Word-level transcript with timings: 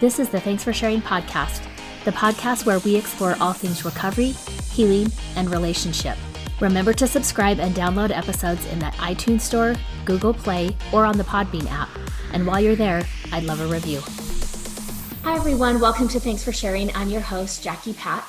This 0.00 0.18
is 0.18 0.28
the 0.28 0.40
Thanks 0.40 0.64
for 0.64 0.72
Sharing 0.72 1.00
podcast, 1.00 1.66
the 2.04 2.12
podcast 2.12 2.66
where 2.66 2.78
we 2.80 2.96
explore 2.96 3.36
all 3.40 3.52
things 3.52 3.84
recovery, 3.84 4.34
healing, 4.72 5.10
and 5.36 5.50
relationship. 5.50 6.16
Remember 6.60 6.92
to 6.92 7.06
subscribe 7.06 7.60
and 7.60 7.74
download 7.74 8.10
episodes 8.10 8.66
in 8.66 8.78
the 8.78 8.86
iTunes 8.98 9.42
Store, 9.42 9.74
Google 10.04 10.34
Play, 10.34 10.76
or 10.92 11.04
on 11.04 11.18
the 11.18 11.24
Podbean 11.24 11.70
app. 11.70 11.88
And 12.32 12.46
while 12.46 12.60
you're 12.60 12.76
there, 12.76 13.02
I'd 13.32 13.44
love 13.44 13.60
a 13.60 13.66
review. 13.66 14.00
Hi, 15.22 15.36
everyone. 15.36 15.80
Welcome 15.80 16.08
to 16.08 16.20
Thanks 16.20 16.42
for 16.42 16.52
Sharing. 16.52 16.94
I'm 16.96 17.10
your 17.10 17.20
host, 17.20 17.62
Jackie 17.62 17.92
Pack. 17.92 18.26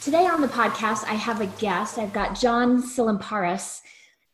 Today 0.00 0.26
on 0.26 0.40
the 0.40 0.48
podcast, 0.48 1.04
I 1.04 1.14
have 1.14 1.40
a 1.40 1.46
guest. 1.58 1.98
I've 1.98 2.12
got 2.12 2.38
John 2.38 2.82
Silimparis, 2.82 3.80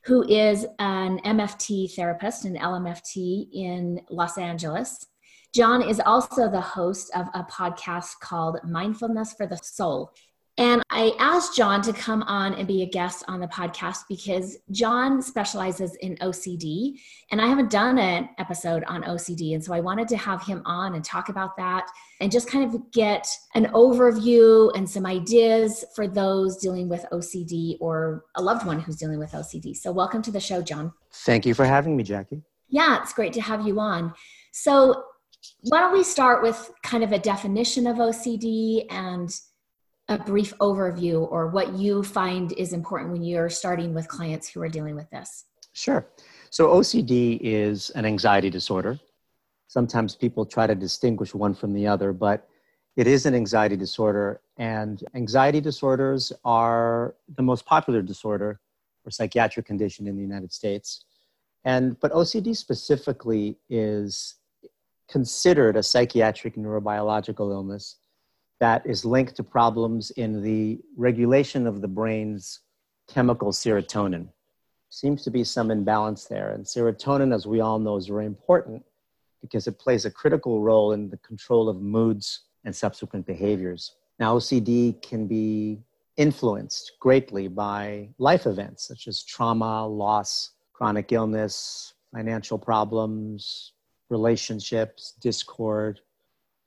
who 0.05 0.23
is 0.29 0.67
an 0.79 1.19
MFT 1.21 1.95
therapist, 1.95 2.45
an 2.45 2.57
LMFT 2.57 3.49
in 3.53 4.01
Los 4.11 4.37
Angeles. 4.37 5.07
John 5.53 5.83
is 5.83 6.01
also 6.01 6.51
the 6.51 6.63
host 6.63 7.11
of 7.15 7.27
a 7.35 7.45
podcast 7.45 8.21
called 8.21 8.59
Mindfulness 8.65 9.35
for 9.35 9.47
the 9.47 9.59
Soul. 9.59 10.15
And 10.57 10.83
I 10.89 11.13
asked 11.19 11.55
John 11.55 11.83
to 11.83 11.93
come 11.93 12.23
on 12.23 12.55
and 12.55 12.67
be 12.67 12.83
a 12.83 12.87
guest 12.87 13.25
on 13.29 13.39
the 13.39 13.47
podcast 13.47 14.05
because 14.09 14.57
John 14.71 15.21
specializes 15.21 15.95
in 15.97 16.17
OCD, 16.17 16.95
and 17.31 17.41
I 17.41 17.47
haven't 17.47 17.71
done 17.71 17.99
an 17.99 18.31
episode 18.39 18.85
on 18.85 19.03
OCD. 19.03 19.55
And 19.55 19.63
so 19.63 19.75
I 19.75 19.81
wanted 19.81 20.09
to 20.09 20.17
have 20.17 20.43
him 20.43 20.63
on 20.65 20.95
and 20.95 21.05
talk 21.05 21.29
about 21.29 21.57
that 21.59 21.87
and 22.21 22.33
just 22.33 22.49
kind 22.49 22.75
of 22.75 22.91
get 22.91 23.27
an 23.55 23.67
overview 23.67 24.71
and 24.75 24.89
some 24.89 25.05
ideas 25.05 25.85
for 25.95 26.07
those 26.09 26.57
dealing 26.57 26.89
with 26.89 27.05
OCD 27.13 27.77
or 27.81 28.25
a 28.37 28.43
loved 28.43 28.67
one 28.67 28.81
who's 28.81 28.97
dealing 28.97 29.19
with 29.19 29.33
OCD. 29.33 29.77
So, 29.77 29.93
welcome 29.93 30.23
to 30.23 30.31
the 30.31 30.41
show, 30.41 30.63
John. 30.63 30.93
Thank 31.13 31.45
you 31.45 31.53
for 31.53 31.67
having 31.67 31.95
me, 31.95 32.05
Jackie. 32.05 32.43
Yeah, 32.69 33.03
it's 33.03 33.13
great 33.13 33.35
to 33.35 33.43
have 33.43 33.67
you 33.67 33.81
on. 33.81 34.15
So, 34.53 35.03
why 35.63 35.81
don't 35.81 35.93
we 35.93 36.05
start 36.05 36.43
with 36.43 36.71
kind 36.83 37.05
of 37.05 37.13
a 37.13 37.19
definition 37.19 37.87
of 37.87 37.97
OCD 37.97 38.87
and 38.91 39.31
a 40.09 40.19
brief 40.19 40.53
overview 40.59 41.31
or 41.31 41.49
what 41.49 41.75
you 41.75 42.03
find 42.03 42.53
is 42.53 42.73
important 42.73 43.13
when 43.13 43.23
you're 43.23 43.49
starting 43.49 43.95
with 43.95 44.09
clients 44.09 44.49
who 44.49 44.61
are 44.61 44.69
dealing 44.69 44.95
with 44.95 45.09
this? 45.11 45.45
Sure. 45.73 46.07
So, 46.51 46.69
OCD 46.69 47.39
is 47.41 47.91
an 47.91 48.05
anxiety 48.05 48.51
disorder. 48.51 48.99
Sometimes 49.69 50.15
people 50.15 50.45
try 50.45 50.67
to 50.67 50.75
distinguish 50.75 51.35
one 51.35 51.55
from 51.55 51.73
the 51.73 51.87
other, 51.87 52.13
but 52.13 52.47
it 52.97 53.07
is 53.07 53.25
an 53.25 53.35
anxiety 53.35 53.77
disorder. 53.77 54.43
And 54.59 55.03
anxiety 55.15 55.63
disorders 55.63 56.31
are 56.45 57.15
the 57.37 57.43
most 57.43 57.65
popular 57.65 58.03
disorder 58.03 58.61
or 59.07 59.11
psychiatric 59.11 59.65
condition 59.65 60.07
in 60.07 60.15
the 60.15 60.23
United 60.23 60.53
States. 60.53 61.07
And, 61.65 61.99
but 62.01 62.13
OCD 62.13 62.55
specifically 62.55 63.57
is 63.71 64.35
considered 65.13 65.77
a 65.77 65.83
psychiatric 65.83 66.57
neurobiological 66.57 67.53
illness 67.53 67.97
that 68.61 68.85
is 68.87 69.05
linked 69.05 69.37
to 69.37 69.43
problems 69.43 70.11
in 70.13 70.43
the 70.43 70.81
regulation 70.97 71.67
of 71.67 71.83
the 71.83 71.89
brain's 71.89 72.61
chemical 73.09 73.53
serotonin. 73.53 74.29
Seems 74.89 75.23
to 75.25 75.31
be 75.31 75.45
some 75.45 75.71
imbalance 75.71 76.25
there. 76.25 76.53
And 76.53 76.65
serotonin, 76.65 77.35
as 77.35 77.47
we 77.47 77.61
all 77.61 77.79
know, 77.79 77.97
is 77.97 78.07
very 78.07 78.25
important 78.25 78.83
because 79.43 79.67
it 79.67 79.79
plays 79.79 80.07
a 80.07 80.11
critical 80.11 80.63
role 80.63 80.93
in 80.93 81.11
the 81.11 81.19
control 81.19 81.69
of 81.69 81.83
moods 81.83 82.45
and 82.65 82.75
subsequent 82.75 83.27
behaviors. 83.27 83.97
Now, 84.19 84.39
OCD 84.39 85.03
can 85.03 85.27
be 85.27 85.83
influenced 86.17 86.93
greatly 87.01 87.49
by 87.49 88.09
life 88.19 88.47
events 88.47 88.87
such 88.89 89.09
as 89.09 89.25
trauma, 89.25 89.87
loss, 89.87 90.53
chronic 90.73 91.13
illness, 91.13 91.95
financial 92.15 92.59
problems, 92.59 93.72
relationships, 94.13 95.15
discord, 95.21 96.01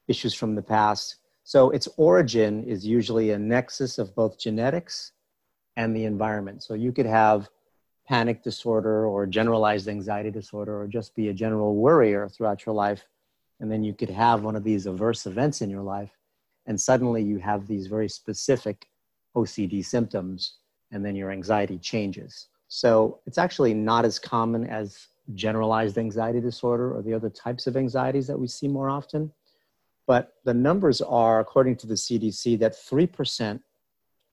issues 0.09 0.33
from 0.33 0.55
the 0.55 0.61
past. 0.61 1.15
So 1.43 1.69
its 1.69 1.87
origin 1.95 2.63
is 2.63 2.85
usually 2.85 3.31
a 3.31 3.39
nexus 3.39 3.97
of 3.97 4.13
both 4.15 4.37
genetics 4.37 5.13
and 5.77 5.95
the 5.95 6.05
environment. 6.05 6.63
So 6.63 6.73
you 6.73 6.91
could 6.91 7.05
have 7.05 7.49
panic 8.07 8.43
disorder 8.43 9.07
or 9.07 9.25
generalized 9.25 9.87
anxiety 9.87 10.31
disorder 10.31 10.81
or 10.81 10.87
just 10.87 11.15
be 11.15 11.29
a 11.29 11.33
general 11.33 11.75
worrier 11.75 12.27
throughout 12.27 12.65
your 12.65 12.75
life. 12.75 13.05
And 13.59 13.71
then 13.71 13.83
you 13.83 13.93
could 13.93 14.09
have 14.09 14.43
one 14.43 14.55
of 14.55 14.63
these 14.63 14.85
adverse 14.85 15.25
events 15.25 15.61
in 15.61 15.69
your 15.69 15.81
life. 15.81 16.11
And 16.65 16.79
suddenly 16.79 17.23
you 17.23 17.37
have 17.39 17.67
these 17.67 17.87
very 17.87 18.09
specific 18.09 18.87
OCD 19.35 19.85
symptoms, 19.85 20.57
and 20.91 21.05
then 21.05 21.15
your 21.15 21.31
anxiety 21.31 21.77
changes. 21.77 22.47
So 22.67 23.19
it's 23.25 23.37
actually 23.37 23.73
not 23.73 24.05
as 24.05 24.17
common 24.17 24.65
as 24.65 25.07
generalized 25.33 25.97
anxiety 25.97 26.39
disorder 26.39 26.95
or 26.95 27.01
the 27.01 27.13
other 27.13 27.29
types 27.29 27.67
of 27.67 27.75
anxieties 27.75 28.27
that 28.27 28.39
we 28.39 28.47
see 28.47 28.67
more 28.67 28.89
often. 28.89 29.31
But 30.07 30.33
the 30.43 30.53
numbers 30.53 31.01
are, 31.01 31.39
according 31.39 31.77
to 31.77 31.87
the 31.87 31.95
CDC, 31.95 32.59
that 32.59 32.73
3% 32.73 33.59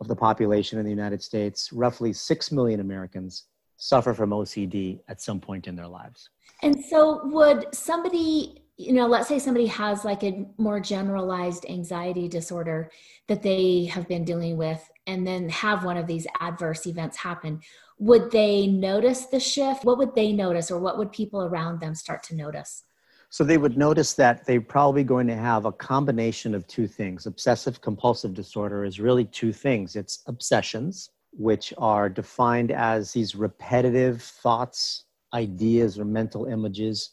of 0.01 0.09
the 0.09 0.17
population 0.17 0.79
in 0.79 0.85
the 0.85 0.91
United 0.91 1.23
States, 1.23 1.73
roughly 1.73 2.13
6 2.13 2.53
million 2.53 2.81
Americans, 2.81 3.45
suffer 3.77 4.13
from 4.13 4.31
OCD 4.31 5.01
at 5.09 5.21
some 5.21 5.41
point 5.41 5.67
in 5.67 5.75
their 5.75 5.89
lives. 5.89 6.29
And 6.63 6.85
so, 6.85 7.21
would 7.25 7.75
somebody, 7.75 8.63
you 8.77 8.93
know, 8.93 9.07
let's 9.07 9.29
say 9.29 9.39
somebody 9.39 9.67
has 9.67 10.05
like 10.05 10.23
a 10.23 10.45
more 10.59 10.79
generalized 10.79 11.67
anxiety 11.69 12.29
disorder 12.29 12.91
that 13.29 13.43
they 13.43 13.87
have 13.87 14.07
been 14.07 14.25
dealing 14.25 14.57
with, 14.57 14.89
and 15.07 15.27
then 15.27 15.49
have 15.49 15.85
one 15.85 15.97
of 15.97 16.07
these 16.07 16.27
adverse 16.41 16.87
events 16.87 17.17
happen, 17.17 17.61
would 18.03 18.33
they 18.33 18.67
notice 18.67 19.27
the 19.27 19.39
shift? 19.39 19.85
What 19.85 19.97
would 19.97 20.17
they 20.17 20.33
notice, 20.33 20.73
or 20.73 20.81
what 20.81 20.99
would 20.99 21.13
people 21.13 21.45
around 21.45 21.79
them 21.79 21.95
start 21.95 22.25
to 22.25 22.35
notice? 22.35 22.83
So 23.31 23.45
they 23.45 23.59
would 23.59 23.79
notice 23.79 24.15
that 24.15 24.45
they're 24.45 24.61
probably 24.61 25.05
going 25.05 25.29
to 25.29 25.37
have 25.37 25.67
a 25.67 25.73
combination 25.73 26.53
of 26.53 26.67
two 26.67 26.89
things. 26.89 27.27
Obsessive 27.27 27.81
compulsive 27.81 28.35
disorder 28.35 28.85
is 28.85 28.99
really 28.99 29.27
two 29.27 29.53
things 29.53 29.95
it's 29.95 30.25
obsessions, 30.27 31.11
which 31.31 31.73
are 31.79 32.09
defined 32.09 32.73
as 32.73 33.13
these 33.13 33.37
repetitive 33.37 34.21
thoughts, 34.21 35.05
ideas, 35.33 35.97
or 35.97 36.05
mental 36.05 36.47
images 36.47 37.11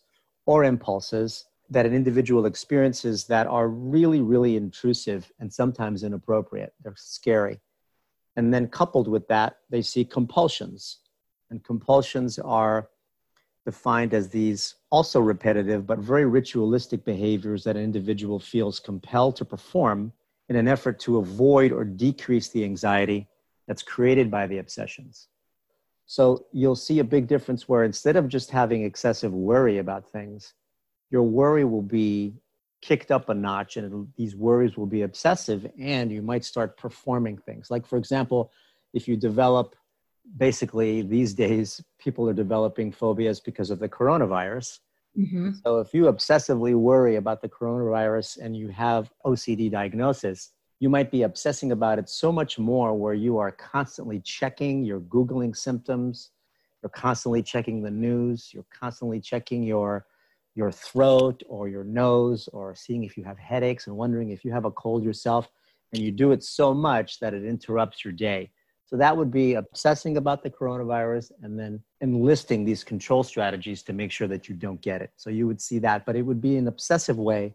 or 0.48 0.64
impulses 0.64 1.46
that 1.70 1.86
an 1.86 1.94
individual 1.94 2.48
experiences 2.48 3.26
that 3.26 3.46
are 3.46 3.68
really, 3.68 4.22
really 4.22 4.58
intrusive 4.58 5.32
and 5.40 5.54
sometimes 5.54 6.04
inappropriate. 6.04 6.74
They're 6.84 6.96
scary. 6.98 7.60
And 8.40 8.54
then 8.54 8.70
coupled 8.70 9.10
with 9.10 9.28
that, 9.28 9.58
they 9.70 9.82
see 9.82 10.06
compulsions. 10.06 11.00
And 11.50 11.62
compulsions 11.62 12.40
are 12.40 12.88
defined 13.66 14.14
as 14.14 14.30
these 14.30 14.76
also 14.92 15.20
repetitive 15.20 15.86
but 15.86 16.00
very 16.00 16.24
ritualistic 16.24 17.04
behaviors 17.04 17.66
that 17.66 17.76
an 17.76 17.84
individual 17.84 18.40
feels 18.40 18.80
compelled 18.80 19.36
to 19.36 19.44
perform 19.44 20.14
in 20.48 20.56
an 20.56 20.70
effort 20.70 21.02
to 21.02 21.18
avoid 21.18 21.74
or 21.74 21.84
decrease 21.84 22.48
the 22.48 22.64
anxiety 22.64 23.28
that's 23.68 23.84
created 23.84 24.32
by 24.32 24.48
the 24.48 24.60
obsessions. 24.60 25.28
So 26.06 26.46
you'll 26.54 26.78
see 26.78 27.00
a 27.00 27.04
big 27.16 27.28
difference 27.28 27.68
where 27.68 27.84
instead 27.84 28.16
of 28.16 28.30
just 28.30 28.52
having 28.52 28.86
excessive 28.86 29.34
worry 29.34 29.80
about 29.80 30.10
things, 30.10 30.54
your 31.12 31.24
worry 31.24 31.66
will 31.66 31.82
be 31.82 32.36
kicked 32.82 33.12
up 33.12 33.30
a 33.30 33.34
notch 33.34 33.78
and 33.78 34.08
these 34.16 34.36
worries 34.36 34.78
will 34.78 34.86
be 34.86 35.02
obsessive 35.02 35.70
and 35.80 36.12
you 36.12 36.22
might 36.22 36.46
start 36.46 36.78
performing 36.78 37.38
things. 37.38 37.70
Like, 37.70 37.86
for 37.86 37.98
example, 37.98 38.52
if 38.94 39.08
you 39.08 39.18
develop 39.18 39.76
basically 40.38 41.02
these 41.02 41.34
days 41.34 41.82
people 41.98 42.30
are 42.30 42.34
developing 42.34 42.92
phobias 42.92 43.40
because 43.40 43.70
of 43.70 43.80
the 43.80 43.90
coronavirus. 43.90 44.80
Mm-hmm. 45.18 45.52
So 45.64 45.80
if 45.80 45.94
you 45.94 46.04
obsessively 46.04 46.76
worry 46.76 47.16
about 47.16 47.42
the 47.42 47.50
coronavirus 47.50 48.40
and 48.42 48.56
you 48.56 48.68
have 48.70 49.12
OCD 49.26 49.72
diagnosis, 49.72 50.52
you 50.80 50.90
might 50.90 51.12
be 51.12 51.24
obsessing 51.24 51.72
about 51.72 52.00
it 52.00 52.10
so 52.10 52.32
much 52.32 52.58
more 52.58 52.94
where 52.94 53.14
you 53.14 53.38
are 53.38 53.52
constantly 53.52 54.20
checking, 54.22 54.84
you're 54.84 55.02
Googling 55.02 55.56
symptoms, 55.56 56.32
you're 56.82 56.90
constantly 56.92 57.44
checking 57.44 57.82
the 57.82 57.92
news, 57.92 58.52
you're 58.54 58.66
constantly 58.70 59.20
checking 59.20 59.64
your 59.64 60.06
your 60.60 60.72
throat 60.72 61.42
or 61.48 61.64
your 61.76 61.84
nose 61.84 62.42
or 62.58 62.76
seeing 62.84 63.04
if 63.04 63.14
you 63.18 63.24
have 63.24 63.40
headaches 63.52 63.88
and 63.88 63.96
wondering 63.96 64.30
if 64.30 64.44
you 64.46 64.52
have 64.52 64.66
a 64.66 64.72
cold 64.84 65.02
yourself 65.04 65.50
and 65.92 66.02
you 66.04 66.12
do 66.12 66.32
it 66.36 66.44
so 66.44 66.68
much 66.74 67.20
that 67.20 67.34
it 67.34 67.44
interrupts 67.54 68.04
your 68.06 68.14
day 68.14 68.42
so 68.90 68.98
that 68.98 69.16
would 69.16 69.30
be 69.30 69.54
obsessing 69.54 70.18
about 70.18 70.42
the 70.42 70.50
coronavirus 70.50 71.32
and 71.44 71.60
then 71.60 71.80
enlisting 72.02 72.66
these 72.66 72.84
control 72.84 73.22
strategies 73.22 73.84
to 73.84 73.94
make 73.94 74.12
sure 74.12 74.28
that 74.28 74.50
you 74.50 74.56
don't 74.56 74.82
get 74.82 75.04
it. 75.04 75.12
So 75.16 75.30
you 75.30 75.46
would 75.46 75.62
see 75.62 75.78
that, 75.80 76.08
but 76.08 76.16
it 76.16 76.24
would 76.24 76.42
be 76.42 76.58
an 76.58 76.68
obsessive 76.68 77.20
way 77.20 77.54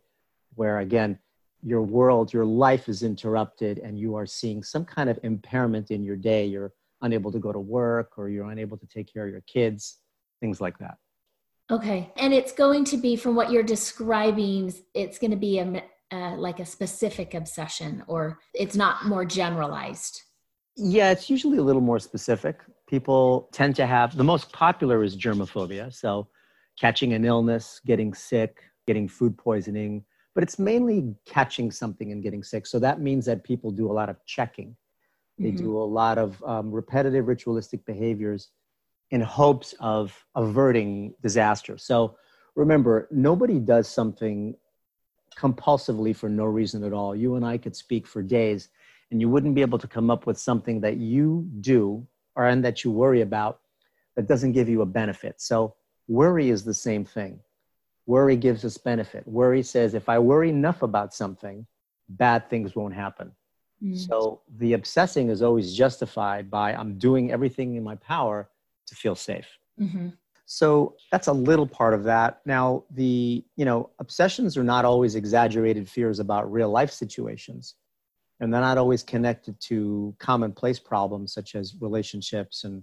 where, 0.54 0.78
again, 0.78 1.18
your 1.64 1.82
world, 1.82 2.32
your 2.32 2.44
life 2.44 2.88
is 2.88 3.02
interrupted 3.02 3.80
and 3.80 3.98
you 3.98 4.14
are 4.14 4.26
seeing 4.26 4.62
some 4.62 4.84
kind 4.84 5.10
of 5.10 5.18
impairment 5.24 5.90
in 5.90 6.04
your 6.04 6.14
day. 6.14 6.46
You're 6.46 6.72
unable 7.02 7.32
to 7.32 7.40
go 7.40 7.50
to 7.50 7.58
work 7.58 8.16
or 8.16 8.28
you're 8.28 8.50
unable 8.52 8.76
to 8.76 8.86
take 8.86 9.12
care 9.12 9.26
of 9.26 9.32
your 9.32 9.44
kids, 9.48 9.98
things 10.40 10.60
like 10.60 10.78
that. 10.78 10.98
Okay. 11.70 12.12
And 12.16 12.34
it's 12.34 12.52
going 12.52 12.84
to 12.86 12.96
be, 12.96 13.16
from 13.16 13.34
what 13.34 13.50
you're 13.50 13.62
describing, 13.62 14.72
it's 14.92 15.18
going 15.18 15.30
to 15.30 15.36
be 15.36 15.58
a, 15.58 15.82
uh, 16.12 16.36
like 16.36 16.60
a 16.60 16.66
specific 16.66 17.34
obsession 17.34 18.02
or 18.06 18.38
it's 18.52 18.76
not 18.76 19.06
more 19.06 19.24
generalized. 19.24 20.20
Yeah, 20.76 21.10
it's 21.10 21.30
usually 21.30 21.58
a 21.58 21.62
little 21.62 21.80
more 21.80 21.98
specific. 21.98 22.60
People 22.86 23.48
tend 23.52 23.76
to 23.76 23.86
have 23.86 24.16
the 24.16 24.24
most 24.24 24.52
popular 24.52 25.02
is 25.02 25.16
germophobia. 25.16 25.92
So, 25.94 26.28
catching 26.78 27.12
an 27.12 27.24
illness, 27.24 27.80
getting 27.86 28.12
sick, 28.12 28.58
getting 28.86 29.08
food 29.08 29.38
poisoning, 29.38 30.04
but 30.34 30.42
it's 30.42 30.58
mainly 30.58 31.14
catching 31.24 31.70
something 31.70 32.12
and 32.12 32.22
getting 32.22 32.42
sick. 32.42 32.66
So 32.66 32.78
that 32.80 33.00
means 33.00 33.24
that 33.26 33.44
people 33.44 33.70
do 33.70 33.90
a 33.90 33.94
lot 33.94 34.08
of 34.08 34.16
checking. 34.26 34.76
They 35.38 35.48
mm-hmm. 35.48 35.64
do 35.64 35.78
a 35.78 35.84
lot 35.84 36.18
of 36.18 36.42
um, 36.44 36.70
repetitive 36.70 37.28
ritualistic 37.28 37.84
behaviors 37.84 38.50
in 39.14 39.20
hopes 39.20 39.76
of 39.78 40.26
averting 40.34 41.14
disaster. 41.22 41.78
So 41.78 42.16
remember, 42.56 43.06
nobody 43.12 43.60
does 43.60 43.86
something 43.86 44.56
compulsively 45.38 46.16
for 46.16 46.28
no 46.28 46.46
reason 46.46 46.82
at 46.82 46.92
all. 46.92 47.14
You 47.14 47.36
and 47.36 47.46
I 47.46 47.56
could 47.56 47.76
speak 47.76 48.08
for 48.08 48.24
days, 48.24 48.70
and 49.12 49.20
you 49.20 49.28
wouldn't 49.28 49.54
be 49.54 49.60
able 49.60 49.78
to 49.78 49.86
come 49.86 50.10
up 50.10 50.26
with 50.26 50.36
something 50.36 50.80
that 50.80 50.96
you 50.96 51.48
do 51.60 52.04
or 52.34 52.46
and 52.48 52.64
that 52.64 52.82
you 52.82 52.90
worry 52.90 53.20
about 53.20 53.60
that 54.16 54.26
doesn't 54.26 54.50
give 54.50 54.68
you 54.68 54.82
a 54.82 54.86
benefit. 55.00 55.40
So 55.40 55.76
worry 56.08 56.50
is 56.50 56.64
the 56.64 56.74
same 56.74 57.04
thing. 57.04 57.38
Worry 58.06 58.34
gives 58.34 58.64
us 58.64 58.76
benefit. 58.76 59.22
Worry 59.28 59.62
says 59.62 59.94
if 59.94 60.08
I 60.08 60.18
worry 60.18 60.48
enough 60.48 60.82
about 60.82 61.14
something, 61.14 61.64
bad 62.08 62.50
things 62.50 62.74
won't 62.74 62.94
happen. 62.94 63.30
Mm. 63.80 63.96
So 63.96 64.40
the 64.58 64.72
obsessing 64.72 65.30
is 65.30 65.40
always 65.40 65.72
justified 65.72 66.50
by 66.50 66.72
I'm 66.72 66.98
doing 66.98 67.30
everything 67.30 67.76
in 67.76 67.84
my 67.84 67.94
power 67.94 68.48
to 68.86 68.94
feel 68.94 69.14
safe. 69.14 69.46
Mm-hmm. 69.80 70.08
So 70.46 70.94
that's 71.10 71.28
a 71.28 71.32
little 71.32 71.66
part 71.66 71.94
of 71.94 72.04
that. 72.04 72.40
Now, 72.44 72.84
the, 72.90 73.44
you 73.56 73.64
know, 73.64 73.90
obsessions 73.98 74.56
are 74.56 74.64
not 74.64 74.84
always 74.84 75.14
exaggerated 75.14 75.88
fears 75.88 76.20
about 76.20 76.52
real 76.52 76.68
life 76.68 76.90
situations. 76.90 77.74
And 78.40 78.52
they're 78.52 78.60
not 78.60 78.78
always 78.78 79.02
connected 79.02 79.58
to 79.62 80.14
commonplace 80.18 80.78
problems 80.78 81.32
such 81.32 81.54
as 81.54 81.76
relationships 81.80 82.64
and 82.64 82.82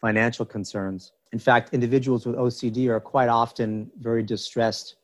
financial 0.00 0.44
concerns. 0.44 1.12
In 1.32 1.38
fact, 1.38 1.74
individuals 1.74 2.26
with 2.26 2.34
OCD 2.34 2.88
are 2.88 2.98
quite 2.98 3.28
often 3.28 3.90
very 3.98 4.22
distressed 4.22 4.96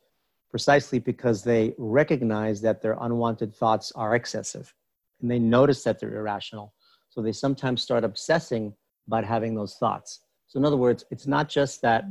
precisely 0.50 0.98
because 0.98 1.44
they 1.44 1.74
recognize 1.76 2.60
that 2.62 2.80
their 2.80 2.96
unwanted 3.00 3.54
thoughts 3.54 3.92
are 3.92 4.14
excessive 4.14 4.74
and 5.20 5.30
they 5.30 5.38
notice 5.38 5.84
that 5.84 6.00
they're 6.00 6.16
irrational. 6.16 6.72
So 7.10 7.22
they 7.22 7.32
sometimes 7.32 7.82
start 7.82 8.04
obsessing 8.04 8.74
about 9.06 9.24
having 9.24 9.54
those 9.54 9.74
thoughts. 9.76 10.20
So 10.48 10.58
in 10.58 10.64
other 10.64 10.76
words, 10.76 11.04
it's 11.10 11.26
not 11.26 11.48
just 11.48 11.82
that 11.82 12.04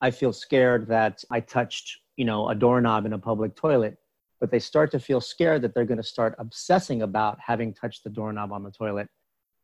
I 0.00 0.10
feel 0.10 0.32
scared 0.32 0.88
that 0.88 1.24
I 1.30 1.40
touched, 1.40 1.98
you 2.16 2.24
know, 2.24 2.48
a 2.48 2.54
doorknob 2.54 3.06
in 3.06 3.12
a 3.12 3.18
public 3.18 3.56
toilet, 3.56 3.96
but 4.40 4.50
they 4.50 4.58
start 4.58 4.90
to 4.92 5.00
feel 5.00 5.20
scared 5.20 5.62
that 5.62 5.74
they're 5.74 5.84
going 5.84 5.96
to 5.96 6.04
start 6.04 6.34
obsessing 6.38 7.02
about 7.02 7.38
having 7.44 7.72
touched 7.72 8.04
the 8.04 8.10
doorknob 8.10 8.52
on 8.52 8.62
the 8.62 8.70
toilet 8.70 9.08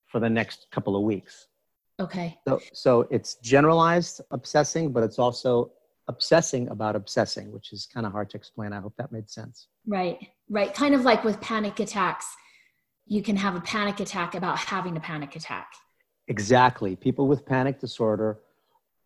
for 0.06 0.20
the 0.20 0.30
next 0.30 0.66
couple 0.70 0.96
of 0.96 1.02
weeks. 1.02 1.48
Okay. 2.00 2.38
So, 2.48 2.60
so 2.72 3.08
it's 3.10 3.34
generalized 3.36 4.20
obsessing, 4.30 4.92
but 4.92 5.02
it's 5.02 5.18
also 5.18 5.72
obsessing 6.08 6.68
about 6.68 6.96
obsessing, 6.96 7.52
which 7.52 7.72
is 7.72 7.86
kind 7.92 8.06
of 8.06 8.12
hard 8.12 8.30
to 8.30 8.36
explain. 8.36 8.72
I 8.72 8.80
hope 8.80 8.94
that 8.98 9.12
made 9.12 9.30
sense. 9.30 9.68
Right, 9.86 10.18
right. 10.48 10.72
Kind 10.74 10.94
of 10.94 11.02
like 11.02 11.22
with 11.24 11.40
panic 11.40 11.78
attacks, 11.80 12.26
you 13.06 13.22
can 13.22 13.36
have 13.36 13.54
a 13.56 13.60
panic 13.60 14.00
attack 14.00 14.34
about 14.34 14.58
having 14.58 14.96
a 14.96 15.00
panic 15.00 15.36
attack. 15.36 15.68
Exactly. 16.28 16.96
People 16.96 17.26
with 17.26 17.44
panic 17.44 17.80
disorder, 17.80 18.40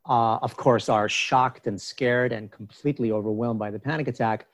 uh, 0.09 0.37
of 0.37 0.57
course, 0.57 0.89
are 0.89 1.09
shocked 1.09 1.67
and 1.67 1.81
scared 1.81 2.33
and 2.33 2.51
completely 2.51 3.11
overwhelmed 3.13 3.59
by 3.59 3.71
the 3.71 3.79
panic 3.79 4.09
attack. 4.09 4.47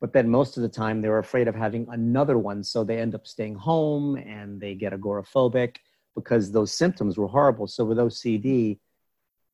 But 0.00 0.12
then 0.12 0.28
most 0.28 0.56
of 0.56 0.62
the 0.62 0.68
time, 0.68 1.00
they're 1.00 1.18
afraid 1.18 1.48
of 1.48 1.54
having 1.54 1.86
another 1.90 2.38
one. 2.38 2.62
So 2.64 2.84
they 2.84 2.98
end 2.98 3.14
up 3.14 3.26
staying 3.26 3.54
home 3.54 4.16
and 4.16 4.60
they 4.60 4.74
get 4.74 4.92
agoraphobic 4.92 5.76
because 6.14 6.50
those 6.50 6.72
symptoms 6.72 7.18
were 7.18 7.28
horrible. 7.28 7.66
So 7.66 7.84
with 7.84 7.98
OCD, 7.98 8.78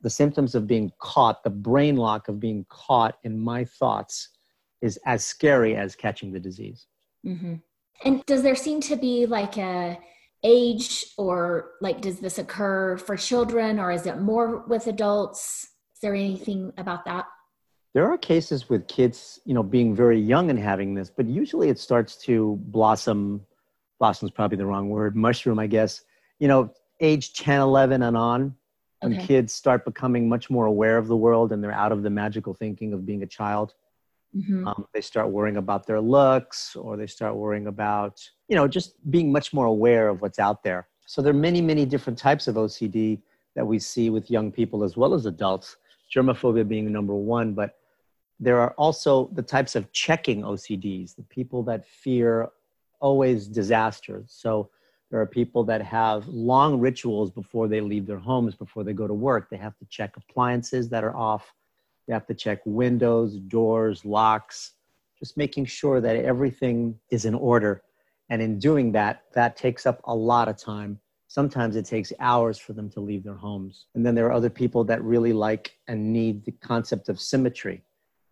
the 0.02 0.10
symptoms 0.10 0.54
of 0.54 0.66
being 0.66 0.92
caught, 0.98 1.42
the 1.42 1.50
brain 1.50 1.96
lock 1.96 2.28
of 2.28 2.38
being 2.38 2.64
caught 2.68 3.18
in 3.24 3.38
my 3.38 3.64
thoughts, 3.64 4.28
is 4.82 4.98
as 5.06 5.24
scary 5.24 5.74
as 5.74 5.96
catching 5.96 6.32
the 6.32 6.40
disease. 6.40 6.86
Mm-hmm. 7.24 7.54
And 8.04 8.26
does 8.26 8.42
there 8.42 8.54
seem 8.54 8.80
to 8.82 8.96
be 8.96 9.26
like 9.26 9.56
a 9.56 9.98
age 10.42 11.06
or 11.16 11.72
like 11.80 12.00
does 12.00 12.20
this 12.20 12.38
occur 12.38 12.96
for 12.96 13.16
children 13.16 13.78
or 13.78 13.90
is 13.90 14.06
it 14.06 14.20
more 14.20 14.64
with 14.66 14.86
adults? 14.86 15.68
Is 15.94 16.00
there 16.00 16.14
anything 16.14 16.72
about 16.76 17.04
that? 17.06 17.26
There 17.94 18.10
are 18.10 18.18
cases 18.18 18.68
with 18.68 18.86
kids, 18.88 19.40
you 19.46 19.54
know, 19.54 19.62
being 19.62 19.94
very 19.94 20.20
young 20.20 20.50
and 20.50 20.58
having 20.58 20.94
this, 20.94 21.08
but 21.08 21.26
usually 21.26 21.70
it 21.70 21.78
starts 21.78 22.16
to 22.24 22.58
blossom. 22.66 23.40
Blossom 23.98 24.26
is 24.26 24.32
probably 24.32 24.58
the 24.58 24.66
wrong 24.66 24.90
word. 24.90 25.16
Mushroom, 25.16 25.58
I 25.58 25.66
guess. 25.66 26.02
You 26.38 26.48
know, 26.48 26.74
age 27.00 27.32
10, 27.32 27.60
11 27.60 28.02
and 28.02 28.14
on, 28.14 28.54
when 29.00 29.14
okay. 29.14 29.26
kids 29.26 29.52
start 29.52 29.84
becoming 29.84 30.28
much 30.28 30.50
more 30.50 30.66
aware 30.66 30.98
of 30.98 31.06
the 31.06 31.16
world 31.16 31.52
and 31.52 31.62
they're 31.62 31.72
out 31.72 31.92
of 31.92 32.02
the 32.02 32.10
magical 32.10 32.54
thinking 32.54 32.92
of 32.92 33.06
being 33.06 33.22
a 33.22 33.26
child 33.26 33.74
Mm-hmm. 34.34 34.66
Um, 34.66 34.86
they 34.92 35.00
start 35.00 35.30
worrying 35.30 35.56
about 35.56 35.86
their 35.86 36.00
looks 36.00 36.76
or 36.76 36.96
they 36.96 37.06
start 37.06 37.36
worrying 37.36 37.66
about, 37.66 38.20
you 38.48 38.56
know, 38.56 38.68
just 38.68 38.94
being 39.10 39.32
much 39.32 39.52
more 39.52 39.66
aware 39.66 40.08
of 40.08 40.20
what's 40.20 40.38
out 40.38 40.62
there. 40.62 40.88
So 41.06 41.22
there 41.22 41.30
are 41.30 41.36
many, 41.36 41.60
many 41.60 41.86
different 41.86 42.18
types 42.18 42.48
of 42.48 42.56
OCD 42.56 43.20
that 43.54 43.66
we 43.66 43.78
see 43.78 44.10
with 44.10 44.30
young 44.30 44.52
people 44.52 44.84
as 44.84 44.96
well 44.96 45.14
as 45.14 45.26
adults, 45.26 45.76
germophobia 46.14 46.66
being 46.66 46.90
number 46.92 47.14
one. 47.14 47.54
But 47.54 47.76
there 48.38 48.60
are 48.60 48.72
also 48.72 49.30
the 49.32 49.42
types 49.42 49.76
of 49.76 49.90
checking 49.92 50.42
OCDs, 50.42 51.16
the 51.16 51.22
people 51.22 51.62
that 51.64 51.86
fear 51.86 52.50
always 53.00 53.46
disasters. 53.46 54.26
So 54.28 54.70
there 55.10 55.20
are 55.20 55.26
people 55.26 55.64
that 55.64 55.82
have 55.82 56.26
long 56.28 56.78
rituals 56.80 57.30
before 57.30 57.68
they 57.68 57.80
leave 57.80 58.06
their 58.06 58.18
homes, 58.18 58.54
before 58.54 58.84
they 58.84 58.92
go 58.92 59.06
to 59.06 59.14
work. 59.14 59.48
They 59.48 59.56
have 59.56 59.76
to 59.78 59.86
check 59.86 60.16
appliances 60.16 60.88
that 60.90 61.04
are 61.04 61.16
off 61.16 61.54
you 62.06 62.14
have 62.14 62.26
to 62.26 62.34
check 62.34 62.60
windows, 62.64 63.36
doors, 63.36 64.04
locks, 64.04 64.72
just 65.18 65.36
making 65.36 65.64
sure 65.64 66.00
that 66.00 66.16
everything 66.16 66.98
is 67.10 67.24
in 67.24 67.34
order. 67.34 67.82
And 68.28 68.42
in 68.42 68.58
doing 68.58 68.92
that, 68.92 69.24
that 69.34 69.56
takes 69.56 69.86
up 69.86 70.00
a 70.04 70.14
lot 70.14 70.48
of 70.48 70.56
time. 70.56 71.00
Sometimes 71.28 71.74
it 71.76 71.86
takes 71.86 72.12
hours 72.20 72.58
for 72.58 72.72
them 72.72 72.88
to 72.90 73.00
leave 73.00 73.24
their 73.24 73.34
homes. 73.34 73.86
And 73.94 74.06
then 74.06 74.14
there 74.14 74.26
are 74.26 74.32
other 74.32 74.50
people 74.50 74.84
that 74.84 75.02
really 75.02 75.32
like 75.32 75.76
and 75.88 76.12
need 76.12 76.44
the 76.44 76.52
concept 76.52 77.08
of 77.08 77.20
symmetry. 77.20 77.82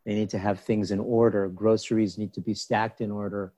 They 0.07 0.15
need 0.15 0.31
to 0.31 0.39
have 0.39 0.61
things 0.61 0.91
in 0.91 1.01
order. 1.01 1.49
Groceries 1.49 2.19
need 2.19 2.33
to 2.35 2.41
be 2.41 2.55
stacked 2.55 3.01
in 3.01 3.11
order. 3.11 3.53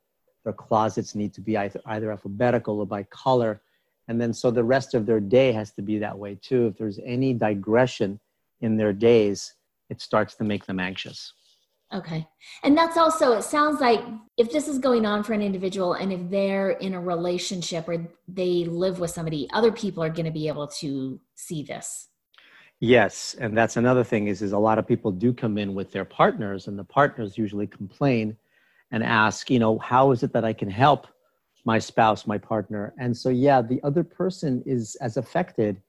Their 0.44 0.52
closets 0.52 1.14
need 1.14 1.34
to 1.34 1.40
be 1.40 1.56
either, 1.56 1.80
either 1.86 2.10
alphabetical 2.12 2.78
or 2.78 2.86
by 2.86 3.02
color. 3.04 3.60
And 4.08 4.20
then 4.20 4.32
so 4.32 4.50
the 4.50 4.64
rest 4.64 4.94
of 4.94 5.04
their 5.04 5.20
day 5.20 5.52
has 5.52 5.72
to 5.72 5.82
be 5.82 5.98
that 5.98 6.16
way 6.16 6.38
too. 6.40 6.69
If 6.69 6.78
there's 6.78 7.00
any 7.04 7.34
digression 7.34 8.20
in 8.60 8.76
their 8.76 8.92
days, 8.92 9.54
it 9.90 10.00
starts 10.00 10.34
to 10.36 10.44
make 10.44 10.66
them 10.66 10.80
anxious. 10.80 11.32
Okay. 11.94 12.26
And 12.64 12.76
that's 12.76 12.96
also, 12.96 13.32
it 13.32 13.42
sounds 13.42 13.81
like 13.81 14.00
if 14.36 14.50
this 14.50 14.66
is 14.66 14.78
going 14.78 15.06
on 15.06 15.22
for 15.22 15.34
an 15.34 15.43
individual 15.43 15.93
and 15.94 16.12
if 16.12 16.20
they're 16.31 16.70
in 16.70 16.94
a 16.94 17.00
relationship 17.00 17.88
or 17.88 18.08
they 18.26 18.64
live 18.64 18.98
with 18.98 19.12
somebody, 19.12 19.48
other 19.52 19.70
people 19.70 20.02
are 20.02 20.10
going 20.10 20.26
to 20.26 20.32
be 20.32 20.48
able 20.48 20.66
to 20.81 21.20
see 21.36 21.62
this. 21.62 22.08
Yes. 22.81 23.36
And 23.38 23.56
that's 23.56 23.76
another 23.76 24.02
thing 24.02 24.26
is, 24.26 24.43
is 24.43 24.52
a 24.52 24.58
lot 24.58 24.78
of 24.78 24.86
people 24.86 25.12
do 25.12 25.32
come 25.32 25.58
in 25.58 25.74
with 25.74 25.93
their 25.93 26.05
partners 26.05 26.66
and 26.66 26.76
the 26.76 26.84
partners 26.84 27.38
usually 27.38 27.69
complain 27.69 28.36
and 28.90 29.02
ask, 29.02 29.48
you 29.48 29.60
know, 29.60 29.78
how 29.78 30.10
is 30.10 30.22
it 30.22 30.32
that 30.32 30.44
I 30.44 30.52
can 30.52 30.69
help 30.69 31.06
my 31.64 31.78
spouse, 31.78 32.26
my 32.26 32.36
partner? 32.36 32.94
And 32.98 33.16
so, 33.16 33.28
yeah, 33.28 33.62
the 33.62 33.81
other 33.84 34.02
person 34.02 34.62
is 34.66 34.96
as 34.96 35.16
affected 35.16 35.81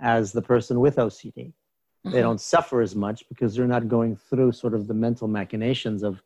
as 0.00 0.32
the 0.32 0.42
person 0.42 0.80
with 0.80 0.96
OCD 0.96 1.54
they 2.06 2.18
mm-hmm. 2.18 2.20
don't 2.20 2.40
suffer 2.40 2.80
as 2.80 2.94
much 2.94 3.28
because 3.28 3.54
they're 3.54 3.66
not 3.66 3.88
going 3.88 4.16
through 4.16 4.52
sort 4.52 4.74
of 4.74 4.86
the 4.86 4.94
mental 4.94 5.28
machinations 5.28 6.02
of 6.02 6.22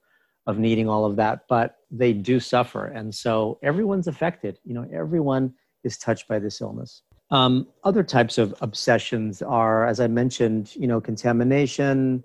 of 0.46 0.58
needing 0.58 0.88
all 0.88 1.04
of 1.04 1.16
that 1.16 1.44
but 1.48 1.76
they 1.90 2.12
do 2.12 2.40
suffer. 2.40 2.86
And 2.86 3.14
so 3.14 3.58
everyone's 3.62 4.06
affected. 4.06 4.58
You 4.64 4.74
know 4.74 4.86
everyone 4.92 5.54
is 5.84 5.98
touched 5.98 6.28
by 6.28 6.38
this 6.38 6.60
illness. 6.60 7.02
Um, 7.30 7.68
other 7.84 8.02
types 8.02 8.38
of 8.38 8.54
obsessions 8.60 9.40
are 9.40 9.86
as 9.86 10.00
i 10.00 10.06
mentioned 10.06 10.74
you 10.74 10.86
know 10.86 11.00
contamination 11.00 12.24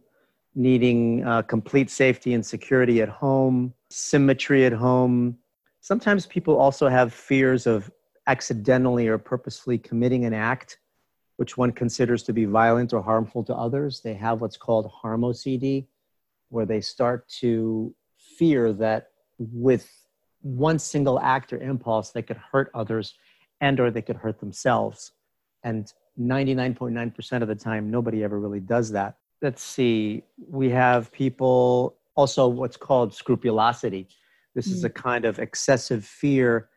needing 0.56 1.24
uh, 1.26 1.42
complete 1.42 1.90
safety 1.90 2.34
and 2.34 2.46
security 2.46 3.02
at 3.02 3.10
home 3.10 3.74
symmetry 3.96 4.66
at 4.66 4.74
home. 4.74 5.38
Sometimes 5.82 6.26
people 6.26 6.58
also 6.58 6.88
have 6.90 7.14
fears 7.14 7.66
of 7.66 7.90
accidentally 8.28 9.08
or 9.08 9.18
purposefully 9.18 9.78
committing 9.78 10.26
an 10.26 10.34
act 10.34 10.80
which 11.38 11.58
one 11.58 11.72
considers 11.72 12.24
to 12.24 12.34
be 12.34 12.46
violent 12.46 12.94
or 12.94 13.02
harmful 13.02 13.44
to 13.44 13.56
others. 13.56 14.02
They 14.02 14.14
have 14.14 14.42
what's 14.42 14.58
called 14.58 14.90
harm 14.92 15.22
OCD, 15.22 15.88
where 16.50 16.66
they 16.66 16.82
start 16.82 17.28
to 17.40 17.94
fear 18.18 18.72
that 18.74 19.10
with 19.38 19.90
one 20.42 20.80
single 20.80 21.20
act 21.20 21.52
or 21.52 21.58
impulse, 21.58 22.12
they 22.12 22.22
could 22.22 22.38
hurt 22.38 22.72
others 22.74 23.16
and 23.62 23.80
or 23.80 23.92
they 23.92 24.02
could 24.02 24.16
hurt 24.16 24.40
themselves. 24.40 25.12
And 25.64 25.92
99.9% 26.20 27.42
of 27.42 27.48
the 27.48 27.56
time, 27.56 27.90
nobody 27.90 28.24
ever 28.24 28.40
really 28.40 28.60
does 28.60 28.92
that. 28.92 29.18
Let's 29.42 29.64
see, 29.64 30.24
we 30.38 30.70
have 30.70 31.12
people 31.12 31.98
also 32.16 32.48
what's 32.48 32.78
called 32.78 33.14
scrupulosity. 33.14 34.08
This 34.54 34.70
mm 34.70 34.74
is 34.74 34.84
a 34.86 34.90
kind 34.90 35.26
of 35.26 35.40
excessive 35.40 36.06
fear 36.06 36.70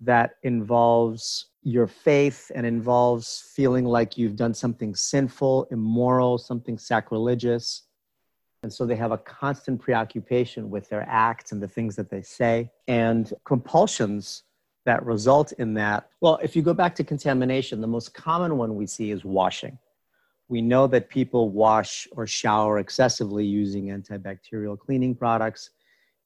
that 0.00 0.36
involves 0.42 1.49
your 1.62 1.86
faith 1.86 2.50
and 2.54 2.64
involves 2.64 3.52
feeling 3.54 3.84
like 3.84 4.16
you've 4.16 4.36
done 4.36 4.54
something 4.54 4.94
sinful, 4.94 5.68
immoral, 5.70 6.38
something 6.38 6.78
sacrilegious. 6.78 7.82
And 8.62 8.72
so 8.72 8.86
they 8.86 8.96
have 8.96 9.12
a 9.12 9.18
constant 9.18 9.80
preoccupation 9.80 10.70
with 10.70 10.88
their 10.88 11.04
acts 11.08 11.52
and 11.52 11.62
the 11.62 11.68
things 11.68 11.96
that 11.96 12.10
they 12.10 12.22
say. 12.22 12.70
And 12.88 13.32
compulsions 13.44 14.44
that 14.86 15.04
result 15.04 15.52
in 15.52 15.74
that. 15.74 16.08
Well, 16.20 16.38
if 16.42 16.56
you 16.56 16.62
go 16.62 16.74
back 16.74 16.94
to 16.96 17.04
contamination, 17.04 17.80
the 17.80 17.86
most 17.86 18.14
common 18.14 18.56
one 18.56 18.76
we 18.76 18.86
see 18.86 19.10
is 19.10 19.24
washing. 19.24 19.78
We 20.48 20.62
know 20.62 20.86
that 20.88 21.08
people 21.08 21.50
wash 21.50 22.08
or 22.12 22.26
shower 22.26 22.78
excessively 22.78 23.44
using 23.44 23.86
antibacterial 23.88 24.78
cleaning 24.78 25.14
products 25.14 25.70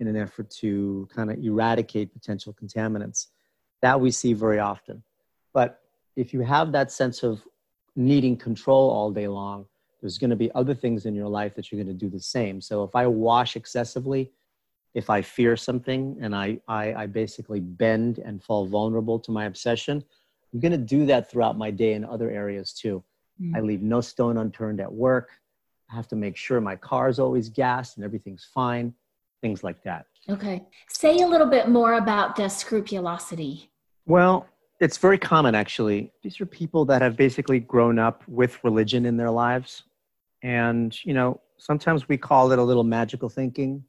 in 0.01 0.07
an 0.09 0.17
effort 0.17 0.51
to 0.51 1.09
kind 1.15 1.31
of 1.31 1.39
eradicate 1.39 2.13
potential 2.13 2.55
contaminants. 2.55 3.27
That 3.83 4.01
we 4.01 4.11
see 4.11 4.33
very 4.33 4.61
often. 4.61 5.03
But 5.55 5.81
if 6.17 6.35
you 6.35 6.41
have 6.41 6.73
that 6.73 6.93
sense 6.93 7.23
of 7.23 7.43
needing 7.97 8.37
control 8.37 8.91
all 8.91 9.11
day 9.11 9.29
long, 9.29 9.65
there's 10.03 10.19
going 10.19 10.31
to 10.31 10.37
be 10.37 10.53
other 10.55 10.75
things 10.75 11.07
in 11.07 11.15
your 11.15 11.29
life 11.29 11.55
that 11.55 11.73
you're 11.73 11.83
going 11.83 11.97
to 11.97 11.99
do 11.99 12.11
the 12.11 12.21
same. 12.21 12.61
So 12.61 12.85
if 12.85 12.95
I 12.95 13.07
wash 13.07 13.57
excessively, 13.57 14.33
if 14.93 15.09
I 15.09 15.23
fear 15.23 15.57
something 15.57 16.19
and 16.21 16.37
I, 16.37 16.61
I, 16.69 16.93
I 16.95 17.07
basically 17.07 17.61
bend 17.61 18.19
and 18.19 18.43
fall 18.43 18.67
vulnerable 18.67 19.19
to 19.21 19.31
my 19.31 19.47
obsession, 19.47 20.05
I'm 20.53 20.61
going 20.61 20.73
to 20.73 20.79
do 20.79 21.07
that 21.07 21.31
throughout 21.31 21.57
my 21.57 21.71
day 21.71 21.95
in 21.95 22.05
other 22.05 22.31
areas 22.31 22.75
too. 22.75 23.03
Mm. 23.41 23.57
I 23.57 23.61
leave 23.61 23.83
no 23.83 24.01
stone 24.01 24.37
unturned 24.37 24.81
at 24.81 24.93
work. 24.93 25.31
I 25.91 25.97
have 25.97 26.07
to 26.09 26.17
make 26.17 26.37
sure 26.37 26.61
my 26.61 26.77
car 26.77 27.09
is 27.09 27.19
always 27.19 27.49
gassed 27.49 27.97
and 27.97 28.05
everything's 28.05 28.45
fine, 28.45 28.95
things 29.41 29.65
like 29.65 29.83
that. 29.85 30.07
Okay. 30.29 30.65
Say 30.89 31.19
a 31.23 31.27
little 31.27 31.49
bit 31.49 31.69
more 31.69 31.95
about 31.95 32.37
the 32.37 32.49
scrupulosity. 32.49 33.71
Well, 34.07 34.47
it's 34.81 34.99
very 34.99 35.19
common 35.19 35.55
actually. 35.55 36.13
These 36.23 36.41
are 36.41 36.47
people 36.47 36.85
that 36.87 37.03
have 37.03 37.17
basically 37.17 37.61
grown 37.61 37.99
up 37.99 38.23
with 38.29 38.63
religion 38.65 39.07
in 39.07 39.17
their 39.17 39.31
lives. 39.31 39.85
And, 40.43 40.97
you 41.05 41.15
know, 41.15 41.41
sometimes 41.57 42.09
we 42.09 42.19
call 42.19 42.53
it 42.53 42.59
a 42.59 42.63
little 42.63 42.85
magical 42.85 43.29
thinking 43.29 43.85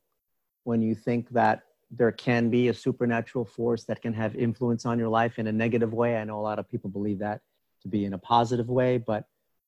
when 0.63 0.81
you 0.81 0.95
think 0.95 1.29
that 1.31 1.63
there 1.91 2.11
can 2.11 2.49
be 2.49 2.69
a 2.69 2.73
supernatural 2.73 3.45
force 3.45 3.83
that 3.85 4.01
can 4.01 4.13
have 4.13 4.35
influence 4.35 4.85
on 4.85 4.97
your 4.97 5.09
life 5.09 5.37
in 5.37 5.47
a 5.47 5.51
negative 5.51 5.93
way. 5.93 6.17
I 6.17 6.23
know 6.23 6.39
a 6.39 6.41
lot 6.41 6.59
of 6.59 6.69
people 6.69 6.89
believe 6.89 7.19
that 7.19 7.41
to 7.81 7.87
be 7.87 8.05
in 8.05 8.13
a 8.13 8.17
positive 8.17 8.69
way, 8.69 8.97
but 8.97 9.25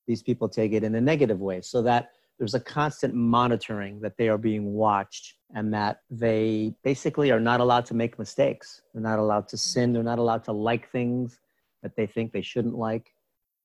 these 0.07 0.23
people 0.23 0.49
take 0.49 0.71
it 0.73 0.83
in 0.83 0.95
a 0.95 1.01
negative 1.01 1.39
way. 1.39 1.61
So 1.61 1.81
that 1.83 2.11
there's 2.37 2.53
a 2.53 2.59
constant 2.59 3.13
monitoring 3.13 3.99
that 4.01 4.17
they 4.17 4.29
are 4.29 4.37
being 4.37 4.73
watched 4.73 5.35
and 5.55 5.73
that 5.73 6.01
they 6.09 6.75
basically 6.83 7.31
are 7.31 7.39
not 7.39 7.61
allowed 7.61 7.85
to 7.87 7.93
make 7.93 8.19
mistakes. 8.19 8.81
They're 8.93 9.01
not 9.01 9.19
allowed 9.19 9.47
to 9.49 9.57
sin. 9.57 9.91
They're 9.91 10.03
not 10.03 10.19
allowed 10.19 10.43
to 10.45 10.51
like 10.51 10.91
things 10.91 11.39
that 11.81 11.95
they 11.95 12.05
think 12.05 12.31
they 12.31 12.41
shouldn't 12.41 12.75
like. 12.75 13.13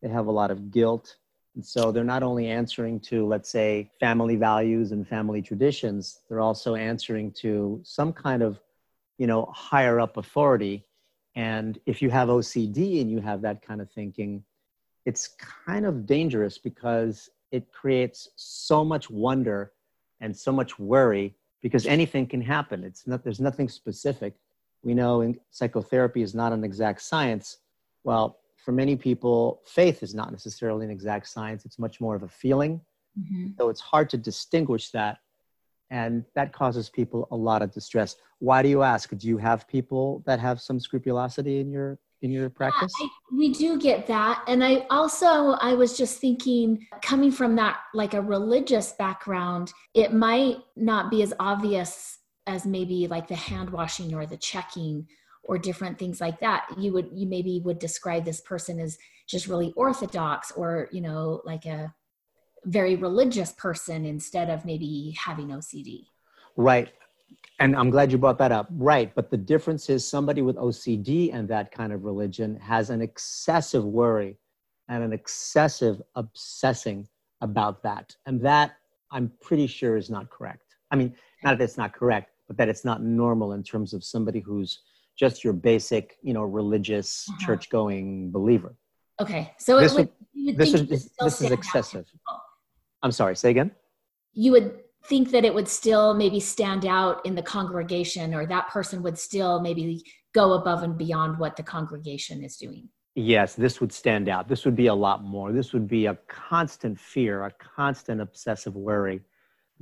They 0.01 0.09
have 0.09 0.27
a 0.27 0.33
lot 0.33 0.51
of 0.51 0.71
guilt. 0.71 1.17
And 1.55 1.65
so 1.65 1.93
they're 1.93 2.03
not 2.03 2.23
only 2.23 2.49
answering 2.49 2.99
to, 3.01 3.27
let's 3.27 3.51
say, 3.51 3.91
family 4.01 4.37
values 4.37 4.93
and 4.93 5.07
family 5.07 5.43
traditions, 5.43 6.21
they're 6.29 6.41
also 6.41 6.75
answering 6.75 7.31
to 7.33 7.81
some 7.85 8.13
kind 8.13 8.43
of, 8.43 8.59
you 9.19 9.27
know, 9.27 9.53
higher 9.55 10.01
up 10.01 10.17
authority. 10.17 10.87
And 11.35 11.79
if 11.85 12.01
you 12.01 12.09
have 12.11 12.29
OCD 12.29 13.03
and 13.03 13.11
you 13.11 13.21
have 13.21 13.43
that 13.43 13.61
kind 13.61 13.83
of 13.83 13.91
thinking, 13.91 14.45
it's 15.05 15.29
kind 15.67 15.85
of 15.85 16.07
dangerous 16.07 16.57
because 16.57 17.29
it 17.53 17.71
creates 17.71 18.31
so 18.37 18.85
much 18.85 19.09
wonder 19.11 19.73
and 20.21 20.37
so 20.37 20.51
much 20.51 20.79
worry 20.79 21.37
because 21.61 21.87
anything 21.87 22.27
can 22.27 22.41
happen. 22.41 22.83
It's 22.83 23.07
not, 23.07 23.23
there's 23.23 23.41
nothing 23.41 23.69
specific. 23.69 24.35
We 24.83 24.95
know 24.95 25.21
in 25.21 25.39
psychotherapy 25.51 26.23
is 26.23 26.35
not 26.35 26.53
an 26.53 26.65
exact 26.65 27.03
science. 27.03 27.59
Well, 28.03 28.39
for 28.57 28.73
many 28.73 28.97
people, 28.97 29.61
faith 29.65 30.03
is 30.03 30.15
not 30.15 30.33
necessarily 30.33 30.85
an 30.85 30.91
exact 30.91 31.29
science. 31.29 31.65
It's 31.65 31.79
much 31.79 32.01
more 32.01 32.17
of 32.17 32.23
a 32.25 32.29
feeling. 32.29 32.81
Mm-hmm. 33.21 33.49
So 33.59 33.69
it's 33.69 33.81
hard 33.81 34.11
to 34.11 34.17
distinguish 34.17 34.91
that. 34.91 35.19
And 35.91 36.25
that 36.35 36.53
causes 36.53 36.89
people 36.89 37.29
a 37.31 37.37
lot 37.37 37.61
of 37.61 37.71
distress. 37.71 38.17
Why 38.39 38.63
do 38.63 38.69
you 38.69 38.83
ask? 38.83 39.15
Do 39.17 39.29
you 39.29 39.37
have 39.37 39.69
people 39.69 40.23
that 40.27 40.41
have 40.41 40.61
some 40.61 40.81
scrupulosity 40.81 41.61
in 41.61 41.71
your 41.71 41.99
in 42.23 42.31
your 42.31 42.49
practice? 42.49 42.93
I, 43.01 43.09
we 43.37 43.53
do 43.53 43.79
get 43.79 44.07
that. 44.07 44.43
And 44.47 44.65
I 44.65 44.87
also 44.91 45.53
I 45.61 45.75
was 45.75 45.97
just 45.97 46.19
thinking 46.19 46.87
coming 47.03 47.31
from 47.31 47.57
that 47.57 47.81
like 47.95 48.15
a 48.15 48.23
religious 48.23 48.93
background, 48.93 49.73
it 49.95 50.13
might 50.13 50.57
not 50.77 51.11
be 51.11 51.23
as 51.23 51.35
obvious 51.39 52.19
as 52.47 52.67
maybe 52.67 53.07
like 53.07 53.29
the 53.29 53.37
hand 53.37 53.71
washing 53.71 54.15
or 54.15 54.27
the 54.27 54.37
checking 54.37 55.07
or 55.45 55.59
different 55.59 55.99
things 55.99 56.21
like 56.21 56.39
that 56.41 56.67
you 56.79 56.93
would 56.93 57.09
you 57.13 57.27
maybe 57.27 57.61
would 57.65 57.79
describe 57.79 58.25
this 58.25 58.41
person 58.41 58.79
as 58.79 58.99
just 59.29 59.47
really 59.47 59.73
orthodox 59.77 60.51
or 60.53 60.89
you 60.93 61.01
know 61.01 61.41
like 61.45 61.67
a 61.67 61.93
very 62.65 62.95
religious 62.97 63.53
person 63.53 64.05
instead 64.05 64.49
of 64.51 64.65
maybe 64.65 65.17
having 65.19 65.49
ocd 65.49 66.05
right 66.57 66.93
and 67.59 67.77
i'm 67.77 67.91
glad 67.91 68.11
you 68.11 68.19
brought 68.19 68.39
that 68.39 68.53
up 68.53 68.69
right 68.73 69.15
but 69.15 69.31
the 69.31 69.37
difference 69.37 69.89
is 69.91 70.07
somebody 70.07 70.43
with 70.43 70.57
ocd 70.57 71.35
and 71.35 71.49
that 71.49 71.71
kind 71.71 71.93
of 71.93 72.05
religion 72.05 72.57
has 72.57 72.91
an 72.91 73.01
excessive 73.01 73.85
worry 73.85 74.39
and 74.89 75.03
an 75.03 75.13
excessive 75.13 76.01
obsessing 76.15 77.07
about 77.41 77.83
that 77.83 78.15
and 78.27 78.41
that 78.41 78.73
i'm 79.11 79.31
pretty 79.41 79.67
sure 79.67 79.97
is 79.97 80.11
not 80.11 80.31
correct 80.31 80.77
i 80.91 80.97
mean 80.97 81.15
not 81.45 81.59
that 81.59 81.65
it's 81.65 81.79
not 81.79 81.93
correct 81.93 82.31
but 82.49 82.57
that 82.57 82.69
it's 82.69 82.85
not 82.85 83.03
normal 83.03 83.53
in 83.53 83.63
terms 83.63 83.95
of 83.95 84.05
somebody 84.05 84.41
who's 84.41 84.81
just 85.17 85.45
your 85.45 85.53
basic, 85.53 86.17
you 86.23 86.33
know, 86.33 86.43
religious 86.43 87.27
uh-huh. 87.29 87.47
church 87.47 87.71
going 87.71 88.31
believer. 88.31 88.75
Okay. 89.21 89.53
So 89.59 89.79
this 89.79 89.95
would, 89.95 90.09
would 90.35 90.57
this, 90.57 90.75
is, 90.75 91.11
this 91.21 91.41
is 91.41 91.51
excessive. 91.51 92.07
I'm 93.03 93.13
sorry, 93.13 93.37
say 93.37 93.51
again. 93.51 93.71
You 94.33 94.53
would 94.53 94.81
think 95.05 95.31
that 95.31 95.45
it 95.45 95.55
would 95.55 95.69
still 95.69 96.15
maybe 96.15 96.41
stand 96.41 96.87
out 96.87 97.25
in 97.27 97.35
the 97.35 97.43
congregation 97.43 98.35
or 98.35 98.47
that 98.47 98.69
person 98.69 99.03
would 99.03 99.19
still 99.19 99.61
maybe 99.61 100.03
go 100.35 100.53
above 100.53 100.83
and 100.83 100.97
beyond 100.97 101.39
what 101.39 101.57
the 101.57 101.63
congregation 101.63 102.43
is 102.43 102.57
doing. 102.57 102.89
Yes, 103.15 103.55
this 103.55 103.81
would 103.81 103.93
stand 103.93 104.29
out. 104.29 104.49
This 104.49 104.65
would 104.65 104.77
be 104.77 104.87
a 104.87 104.95
lot 104.95 105.23
more. 105.23 105.53
This 105.53 105.73
would 105.73 105.87
be 105.87 106.07
a 106.07 106.19
constant 106.29 106.99
fear, 106.99 107.45
a 107.45 107.51
constant 107.51 108.21
obsessive 108.21 108.75
worry 108.75 109.21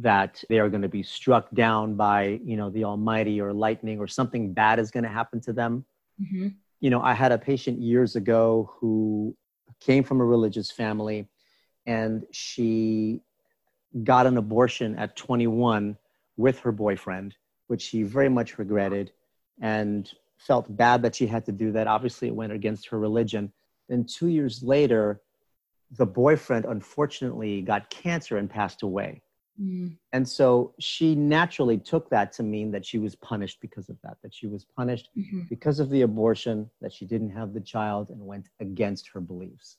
that 0.00 0.42
they 0.48 0.58
are 0.58 0.68
going 0.68 0.82
to 0.82 0.88
be 0.88 1.02
struck 1.02 1.50
down 1.50 1.94
by 1.94 2.40
you 2.44 2.56
know 2.56 2.70
the 2.70 2.84
almighty 2.84 3.40
or 3.40 3.52
lightning 3.52 3.98
or 3.98 4.06
something 4.06 4.52
bad 4.52 4.78
is 4.78 4.90
going 4.90 5.04
to 5.04 5.10
happen 5.10 5.40
to 5.40 5.52
them 5.52 5.84
mm-hmm. 6.20 6.48
you 6.80 6.90
know 6.90 7.02
i 7.02 7.12
had 7.12 7.32
a 7.32 7.38
patient 7.38 7.78
years 7.78 8.16
ago 8.16 8.70
who 8.78 9.36
came 9.80 10.02
from 10.02 10.20
a 10.20 10.24
religious 10.24 10.70
family 10.70 11.28
and 11.86 12.24
she 12.32 13.20
got 14.04 14.26
an 14.26 14.36
abortion 14.36 14.96
at 14.96 15.16
21 15.16 15.96
with 16.36 16.58
her 16.60 16.72
boyfriend 16.72 17.34
which 17.66 17.82
she 17.82 18.02
very 18.02 18.28
much 18.28 18.58
regretted 18.58 19.12
and 19.60 20.12
felt 20.38 20.76
bad 20.76 21.02
that 21.02 21.14
she 21.14 21.26
had 21.26 21.44
to 21.44 21.52
do 21.52 21.72
that 21.72 21.86
obviously 21.86 22.28
it 22.28 22.34
went 22.34 22.52
against 22.52 22.88
her 22.88 22.98
religion 22.98 23.52
then 23.88 24.04
two 24.04 24.28
years 24.28 24.62
later 24.62 25.20
the 25.98 26.06
boyfriend 26.06 26.64
unfortunately 26.64 27.60
got 27.62 27.90
cancer 27.90 28.38
and 28.38 28.48
passed 28.48 28.82
away 28.82 29.20
Mm. 29.60 29.96
And 30.12 30.28
so 30.28 30.74
she 30.78 31.14
naturally 31.14 31.76
took 31.76 32.08
that 32.10 32.32
to 32.32 32.42
mean 32.42 32.70
that 32.70 32.86
she 32.86 32.98
was 32.98 33.14
punished 33.16 33.58
because 33.60 33.88
of 33.88 33.96
that, 34.02 34.16
that 34.22 34.34
she 34.34 34.46
was 34.46 34.64
punished 34.64 35.10
mm-hmm. 35.16 35.42
because 35.50 35.80
of 35.80 35.90
the 35.90 36.02
abortion, 36.02 36.70
that 36.80 36.92
she 36.92 37.04
didn't 37.04 37.30
have 37.30 37.52
the 37.52 37.60
child 37.60 38.10
and 38.10 38.20
went 38.20 38.48
against 38.60 39.08
her 39.12 39.20
beliefs. 39.20 39.76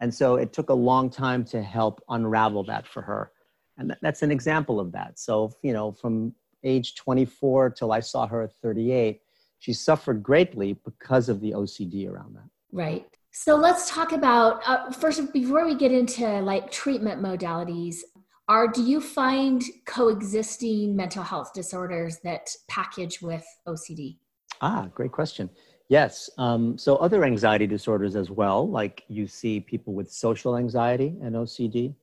And 0.00 0.14
so 0.14 0.36
it 0.36 0.52
took 0.52 0.70
a 0.70 0.74
long 0.74 1.10
time 1.10 1.44
to 1.46 1.62
help 1.62 2.02
unravel 2.08 2.64
that 2.64 2.86
for 2.86 3.02
her. 3.02 3.32
And 3.78 3.96
that's 4.02 4.22
an 4.22 4.30
example 4.30 4.78
of 4.78 4.92
that. 4.92 5.18
So, 5.18 5.52
you 5.62 5.72
know, 5.72 5.92
from 5.92 6.34
age 6.64 6.94
24 6.96 7.70
till 7.70 7.92
I 7.92 8.00
saw 8.00 8.26
her 8.26 8.42
at 8.42 8.52
38, 8.62 9.20
she 9.58 9.72
suffered 9.72 10.22
greatly 10.22 10.74
because 10.84 11.28
of 11.28 11.40
the 11.40 11.52
OCD 11.52 12.10
around 12.10 12.36
that. 12.36 12.48
Right. 12.72 13.06
So 13.32 13.54
let's 13.56 13.88
talk 13.88 14.12
about 14.12 14.60
uh, 14.66 14.90
first 14.90 15.32
before 15.32 15.64
we 15.64 15.74
get 15.74 15.92
into 15.92 16.26
like 16.40 16.70
treatment 16.70 17.22
modalities 17.22 17.98
are 18.50 18.66
do 18.66 18.82
you 18.82 19.00
find 19.00 19.62
coexisting 19.86 20.96
mental 20.96 21.22
health 21.22 21.52
disorders 21.54 22.18
that 22.24 22.50
package 22.68 23.22
with 23.22 23.46
ocd 23.68 24.18
ah 24.60 24.88
great 24.92 25.12
question 25.12 25.48
yes 25.88 26.28
um, 26.36 26.76
so 26.76 26.96
other 26.96 27.24
anxiety 27.24 27.66
disorders 27.66 28.16
as 28.16 28.28
well 28.28 28.68
like 28.68 29.04
you 29.08 29.28
see 29.28 29.60
people 29.60 29.94
with 29.94 30.10
social 30.10 30.56
anxiety 30.56 31.16
and 31.22 31.36
ocd 31.36 31.94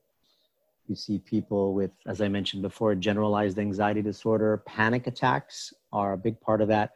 you 0.87 0.95
see 0.95 1.19
people 1.19 1.73
with 1.73 1.91
as 2.05 2.21
i 2.21 2.27
mentioned 2.27 2.61
before 2.61 2.93
generalized 2.95 3.59
anxiety 3.59 4.01
disorder 4.01 4.57
panic 4.65 5.07
attacks 5.07 5.73
are 5.91 6.13
a 6.13 6.17
big 6.17 6.39
part 6.41 6.61
of 6.61 6.67
that 6.67 6.93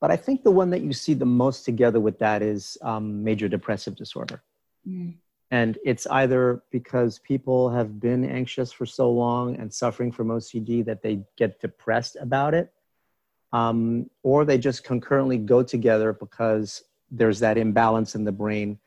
but 0.00 0.10
i 0.10 0.16
think 0.16 0.42
the 0.42 0.50
one 0.50 0.70
that 0.70 0.82
you 0.82 0.92
see 0.92 1.14
the 1.14 1.24
most 1.24 1.64
together 1.64 2.00
with 2.00 2.18
that 2.18 2.42
is 2.42 2.78
um, 2.82 3.22
major 3.22 3.48
depressive 3.48 3.96
disorder 3.96 4.42
mm. 4.88 5.14
And 5.50 5.78
it's 5.84 6.06
either 6.06 6.62
because 6.70 7.18
people 7.18 7.70
have 7.70 7.98
been 7.98 8.24
anxious 8.24 8.70
for 8.70 8.86
so 8.86 9.10
long 9.10 9.56
and 9.56 9.72
suffering 9.72 10.12
from 10.12 10.28
OCD 10.28 10.84
that 10.84 11.02
they 11.02 11.24
get 11.36 11.60
depressed 11.60 12.16
about 12.20 12.54
it, 12.54 12.72
um, 13.52 14.08
or 14.22 14.44
they 14.44 14.58
just 14.58 14.84
concurrently 14.84 15.38
go 15.38 15.62
together 15.62 16.12
because 16.12 16.84
there's 17.10 17.40
that 17.40 17.58
imbalance 17.58 18.14
in 18.14 18.22
the 18.22 18.30
brain. 18.30 18.78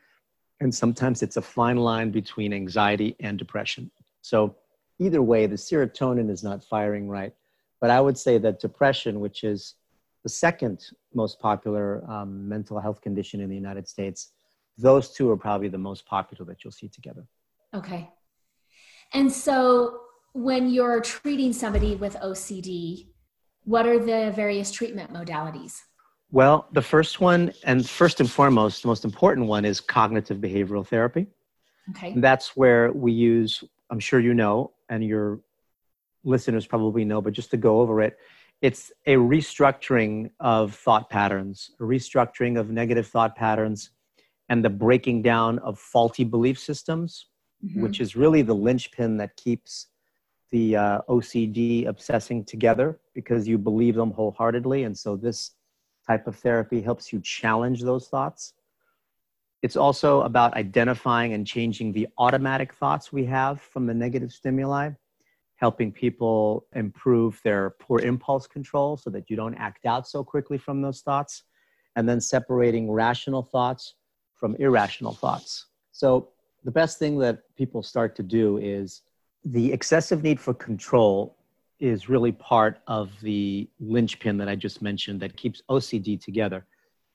And 0.61 0.73
sometimes 0.73 1.21
it's 1.21 1.35
a 1.35 1.41
fine 1.41 1.75
line 1.75 2.11
between 2.11 2.53
anxiety 2.53 3.17
and 3.19 3.37
depression. 3.37 3.91
So 4.23 4.55
either 4.99 5.21
way, 5.21 5.45
the 5.45 5.55
serotonin 5.55 6.31
is 6.31 6.43
not 6.43 6.63
firing 6.63 7.07
right. 7.07 7.33
But 7.79 7.89
I 7.89 8.01
would 8.01 8.17
say 8.17 8.37
that 8.39 8.59
depression, 8.59 9.19
which 9.19 9.43
is 9.43 9.75
the 10.23 10.29
second 10.29 10.85
most 11.13 11.39
popular 11.39 12.09
um, 12.09 12.47
mental 12.47 12.79
health 12.79 13.01
condition 13.01 13.41
in 13.41 13.49
the 13.49 13.55
United 13.55 13.87
States, 13.87 14.31
those 14.77 15.11
two 15.11 15.29
are 15.29 15.37
probably 15.37 15.67
the 15.67 15.77
most 15.77 16.05
popular 16.05 16.45
that 16.45 16.63
you'll 16.63 16.71
see 16.71 16.87
together. 16.87 17.27
Okay. 17.73 18.09
And 19.13 19.31
so 19.31 19.99
when 20.31 20.69
you're 20.69 21.01
treating 21.01 21.51
somebody 21.51 21.95
with 21.95 22.15
OCD, 22.15 23.07
what 23.65 23.85
are 23.85 23.99
the 23.99 24.31
various 24.33 24.71
treatment 24.71 25.13
modalities? 25.13 25.81
Well, 26.31 26.67
the 26.71 26.81
first 26.81 27.19
one, 27.21 27.53
and 27.63 27.87
first 27.87 28.19
and 28.19 28.29
foremost, 28.29 28.81
the 28.81 28.87
most 28.87 29.05
important 29.05 29.47
one 29.47 29.65
is 29.65 29.79
cognitive 29.79 30.37
behavioral 30.37 30.87
therapy. 30.87 31.27
Okay. 31.91 32.13
And 32.13 32.23
that's 32.23 32.55
where 32.55 32.91
we 32.91 33.11
use, 33.11 33.63
I'm 33.93 33.99
sure 33.99 34.19
you 34.19 34.33
know, 34.33 34.71
and 34.89 35.03
your 35.03 35.39
listeners 36.23 36.65
probably 36.65 37.05
know, 37.05 37.21
but 37.21 37.31
just 37.31 37.51
to 37.51 37.57
go 37.57 37.79
over 37.79 38.01
it, 38.01 38.17
it's 38.59 38.91
a 39.05 39.17
restructuring 39.17 40.31
of 40.39 40.73
thought 40.73 41.11
patterns, 41.11 41.69
a 41.79 41.83
restructuring 41.83 42.59
of 42.59 42.71
negative 42.71 43.05
thought 43.05 43.35
patterns, 43.35 43.91
and 44.49 44.65
the 44.65 44.69
breaking 44.71 45.21
down 45.21 45.59
of 45.59 45.77
faulty 45.77 46.23
belief 46.23 46.57
systems, 46.57 47.27
mm-hmm. 47.63 47.83
which 47.83 48.01
is 48.01 48.15
really 48.15 48.41
the 48.41 48.55
linchpin 48.55 49.17
that 49.17 49.37
keeps 49.37 49.89
the 50.49 50.75
uh, 50.75 51.01
OCD 51.07 51.85
obsessing 51.85 52.43
together 52.45 52.99
because 53.13 53.47
you 53.47 53.59
believe 53.59 53.93
them 53.93 54.09
wholeheartedly. 54.09 54.85
And 54.85 54.97
so 54.97 55.15
this 55.15 55.51
type 56.07 56.25
of 56.25 56.35
therapy 56.35 56.81
helps 56.81 57.13
you 57.13 57.21
challenge 57.21 57.83
those 57.83 58.07
thoughts. 58.07 58.53
It's 59.63 59.77
also 59.77 60.23
about 60.23 60.55
identifying 60.55 61.31
and 61.31 61.47
changing 61.47 61.93
the 61.93 62.09
automatic 62.17 62.73
thoughts 62.73 63.13
we 63.13 63.23
have 63.27 63.61
from 63.61 63.87
the 63.87 63.93
negative 63.93 64.33
stimuli, 64.33 64.89
helping 65.55 65.89
people 65.89 66.67
improve 66.75 67.39
their 67.45 67.69
poor 67.79 67.99
impulse 68.01 68.45
control 68.45 68.97
so 68.97 69.09
that 69.11 69.29
you 69.29 69.37
don't 69.37 69.55
act 69.55 69.85
out 69.85 70.05
so 70.05 70.21
quickly 70.21 70.57
from 70.57 70.81
those 70.81 70.99
thoughts, 70.99 71.43
and 71.95 72.07
then 72.07 72.19
separating 72.19 72.91
rational 72.91 73.41
thoughts 73.41 73.95
from 74.33 74.53
irrational 74.57 75.13
thoughts. 75.13 75.67
So, 75.93 76.29
the 76.65 76.71
best 76.71 76.99
thing 76.99 77.17
that 77.19 77.43
people 77.55 77.83
start 77.83 78.17
to 78.17 78.23
do 78.23 78.57
is 78.57 79.01
the 79.45 79.71
excessive 79.71 80.23
need 80.23 80.39
for 80.39 80.53
control 80.53 81.37
is 81.79 82.09
really 82.09 82.31
part 82.33 82.79
of 82.87 83.11
the 83.21 83.69
linchpin 83.79 84.37
that 84.37 84.49
I 84.49 84.55
just 84.55 84.81
mentioned 84.81 85.21
that 85.21 85.37
keeps 85.37 85.61
OCD 85.69 86.21
together. 86.21 86.65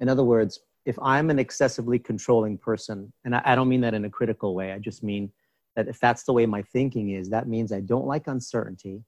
In 0.00 0.08
other 0.08 0.24
words, 0.24 0.60
if 0.88 0.99
I'm 1.02 1.28
an 1.28 1.38
excessively 1.38 1.99
controlling 1.99 2.57
person, 2.57 3.12
and 3.23 3.37
I, 3.37 3.42
I, 3.45 3.54
don't 3.54 3.68
mean 3.68 3.83
that 3.83 3.92
in 3.92 4.07
a 4.07 4.11
critical 4.11 4.54
way, 4.54 4.73
I 4.73 4.78
just 4.78 5.02
mean 5.02 5.30
that 5.76 5.87
if 5.87 6.00
that's 6.00 6.23
the 6.23 6.33
way 6.33 6.47
my 6.47 6.62
thinking 6.62 7.11
is, 7.11 7.28
that 7.28 7.47
means 7.47 7.73
I 7.73 7.80
don't 7.80 8.07
like 8.07 8.26
uncertainty. 8.26 9.04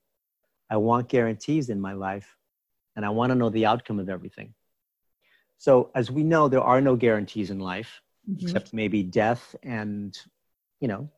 I 0.69 0.77
want 0.77 1.09
guarantees 1.09 1.71
in 1.71 1.81
my 1.81 1.95
life, 1.95 2.37
and 2.97 3.07
I 3.07 3.09
want 3.09 3.31
to 3.31 3.35
know 3.35 3.49
the 3.49 3.65
outcome 3.65 3.99
of 3.99 4.11
everything. 4.11 4.53
So, 5.57 5.91
as 5.95 6.11
we 6.11 6.23
know, 6.23 6.49
there 6.49 6.61
are 6.61 6.83
no 6.83 6.97
guarantees 6.97 7.51
in 7.51 7.61
life, 7.61 8.03
mm-hmm. 8.31 8.45
except 8.45 8.75
maybe 8.75 9.03
death 9.03 9.57
and, 9.63 10.15
you 10.81 10.89
know, 10.89 11.09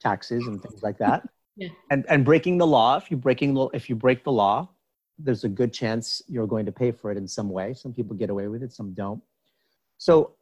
taxes 0.00 0.48
and 0.48 0.60
things 0.60 0.82
like 0.82 0.98
that. 0.98 1.22
Yeah. 1.60 1.70
And 1.90 2.06
and 2.08 2.24
breaking 2.24 2.58
the 2.58 2.68
law, 2.68 2.98
if 2.98 3.10
you 3.10 3.16
breaking 3.16 3.52
the 3.52 3.66
if 3.74 3.90
you 3.90 3.96
break 3.96 4.22
the 4.22 4.30
law, 4.30 4.68
there's 5.18 5.42
a 5.42 5.48
good 5.48 5.72
chance 5.72 6.22
you're 6.28 6.46
going 6.46 6.66
to 6.66 6.70
pay 6.70 6.92
for 6.92 7.10
it 7.10 7.18
in 7.18 7.26
some 7.26 7.50
way. 7.50 7.74
Some 7.74 7.92
people 7.92 8.14
get 8.14 8.30
away 8.30 8.46
with 8.46 8.62
it, 8.62 8.72
some 8.72 8.94
don't. 8.94 9.20
So 9.98 10.34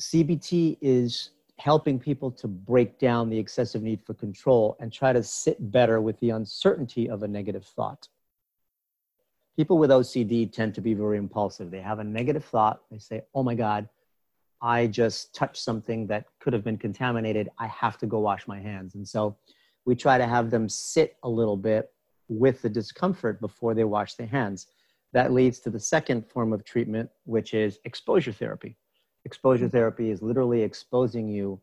CBT 0.00 0.78
is 0.80 1.30
helping 1.58 1.98
people 1.98 2.30
to 2.30 2.48
break 2.48 2.98
down 2.98 3.28
the 3.28 3.38
excessive 3.38 3.82
need 3.82 4.00
for 4.04 4.14
control 4.14 4.76
and 4.80 4.92
try 4.92 5.12
to 5.12 5.22
sit 5.22 5.70
better 5.70 6.00
with 6.00 6.18
the 6.20 6.30
uncertainty 6.30 7.08
of 7.10 7.22
a 7.22 7.28
negative 7.28 7.64
thought. 7.64 8.08
People 9.56 9.76
with 9.76 9.90
OCD 9.90 10.50
tend 10.50 10.74
to 10.76 10.80
be 10.80 10.94
very 10.94 11.18
impulsive. 11.18 11.70
They 11.70 11.80
have 11.80 11.98
a 11.98 12.04
negative 12.04 12.44
thought, 12.44 12.80
they 12.90 12.98
say, 12.98 13.22
"Oh 13.34 13.42
my 13.42 13.56
god, 13.56 13.88
I 14.62 14.86
just 14.86 15.34
touched 15.34 15.62
something 15.62 16.06
that 16.06 16.26
could 16.38 16.52
have 16.52 16.62
been 16.64 16.78
contaminated. 16.78 17.50
I 17.58 17.66
have 17.66 17.98
to 17.98 18.06
go 18.06 18.20
wash 18.20 18.46
my 18.46 18.60
hands." 18.60 18.94
And 18.94 19.06
so 19.06 19.36
we 19.84 19.96
try 19.96 20.16
to 20.16 20.26
have 20.26 20.50
them 20.50 20.68
sit 20.68 21.16
a 21.24 21.28
little 21.28 21.56
bit 21.56 21.92
with 22.28 22.62
the 22.62 22.68
discomfort 22.70 23.40
before 23.40 23.74
they 23.74 23.84
wash 23.84 24.14
their 24.14 24.26
hands. 24.28 24.68
That 25.12 25.32
leads 25.32 25.60
to 25.60 25.70
the 25.70 25.80
second 25.80 26.26
form 26.28 26.52
of 26.52 26.64
treatment, 26.64 27.10
which 27.24 27.54
is 27.54 27.78
exposure 27.84 28.32
therapy. 28.32 28.76
Exposure 29.24 29.66
mm-hmm. 29.66 29.76
therapy 29.76 30.10
is 30.10 30.22
literally 30.22 30.62
exposing 30.62 31.28
you 31.28 31.60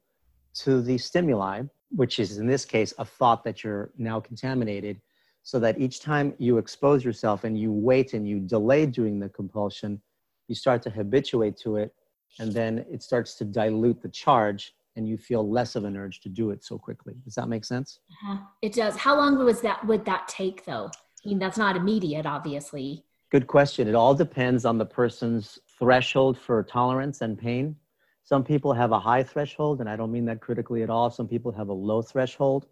to 0.55 0.81
the 0.81 0.97
stimuli, 0.97 1.63
which 1.91 2.19
is 2.19 2.37
in 2.37 2.47
this 2.47 2.65
case 2.65 2.93
a 2.97 3.05
thought 3.05 3.43
that 3.43 3.63
you're 3.63 3.91
now 3.97 4.19
contaminated, 4.19 4.99
so 5.43 5.59
that 5.59 5.79
each 5.79 5.99
time 5.99 6.33
you 6.39 6.57
expose 6.57 7.05
yourself 7.05 7.43
and 7.43 7.59
you 7.59 7.71
wait 7.71 8.13
and 8.13 8.27
you 8.27 8.39
delay 8.39 8.85
doing 8.85 9.19
the 9.19 9.29
compulsion, 9.29 10.01
you 10.47 10.55
start 10.55 10.81
to 10.81 10.89
habituate 10.89 11.55
to 11.57 11.75
it, 11.75 11.93
and 12.39 12.51
then 12.51 12.83
it 12.89 13.03
starts 13.03 13.35
to 13.35 13.45
dilute 13.45 14.01
the 14.01 14.09
charge 14.09 14.73
and 14.95 15.07
you 15.07 15.17
feel 15.17 15.49
less 15.49 15.75
of 15.75 15.83
an 15.83 15.97
urge 15.97 16.21
to 16.21 16.29
do 16.29 16.51
it 16.51 16.63
so 16.63 16.77
quickly. 16.77 17.15
Does 17.23 17.35
that 17.35 17.49
make 17.49 17.65
sense? 17.65 17.99
Uh-huh. 18.09 18.37
It 18.61 18.73
does. 18.73 18.95
How 18.95 19.15
long 19.15 19.37
was 19.43 19.61
that 19.61 19.85
would 19.85 20.05
that 20.05 20.27
take 20.27 20.65
though? 20.65 20.89
I 21.25 21.29
mean, 21.29 21.39
that's 21.39 21.57
not 21.57 21.75
immediate, 21.75 22.25
obviously. 22.25 23.03
Good 23.35 23.47
question. 23.47 23.89
It 23.89 23.95
all 23.95 24.15
depends 24.15 24.63
on 24.63 24.77
the 24.77 24.85
person's 24.85 25.59
threshold 25.77 26.39
for 26.39 26.63
tolerance 26.63 27.19
and 27.19 27.37
pain. 27.37 27.75
Some 28.23 28.45
people 28.45 28.71
have 28.71 28.93
a 28.93 28.99
high 29.01 29.23
threshold, 29.23 29.81
and 29.81 29.89
I 29.89 29.97
don't 29.97 30.09
mean 30.09 30.23
that 30.27 30.39
critically 30.39 30.83
at 30.83 30.89
all. 30.89 31.11
Some 31.11 31.27
people 31.27 31.51
have 31.51 31.67
a 31.67 31.73
low 31.73 32.01
threshold. 32.01 32.67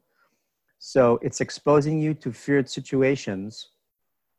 So 0.79 1.19
it's 1.21 1.41
exposing 1.41 1.99
you 1.99 2.13
to 2.13 2.31
feared 2.31 2.69
situations, 2.69 3.71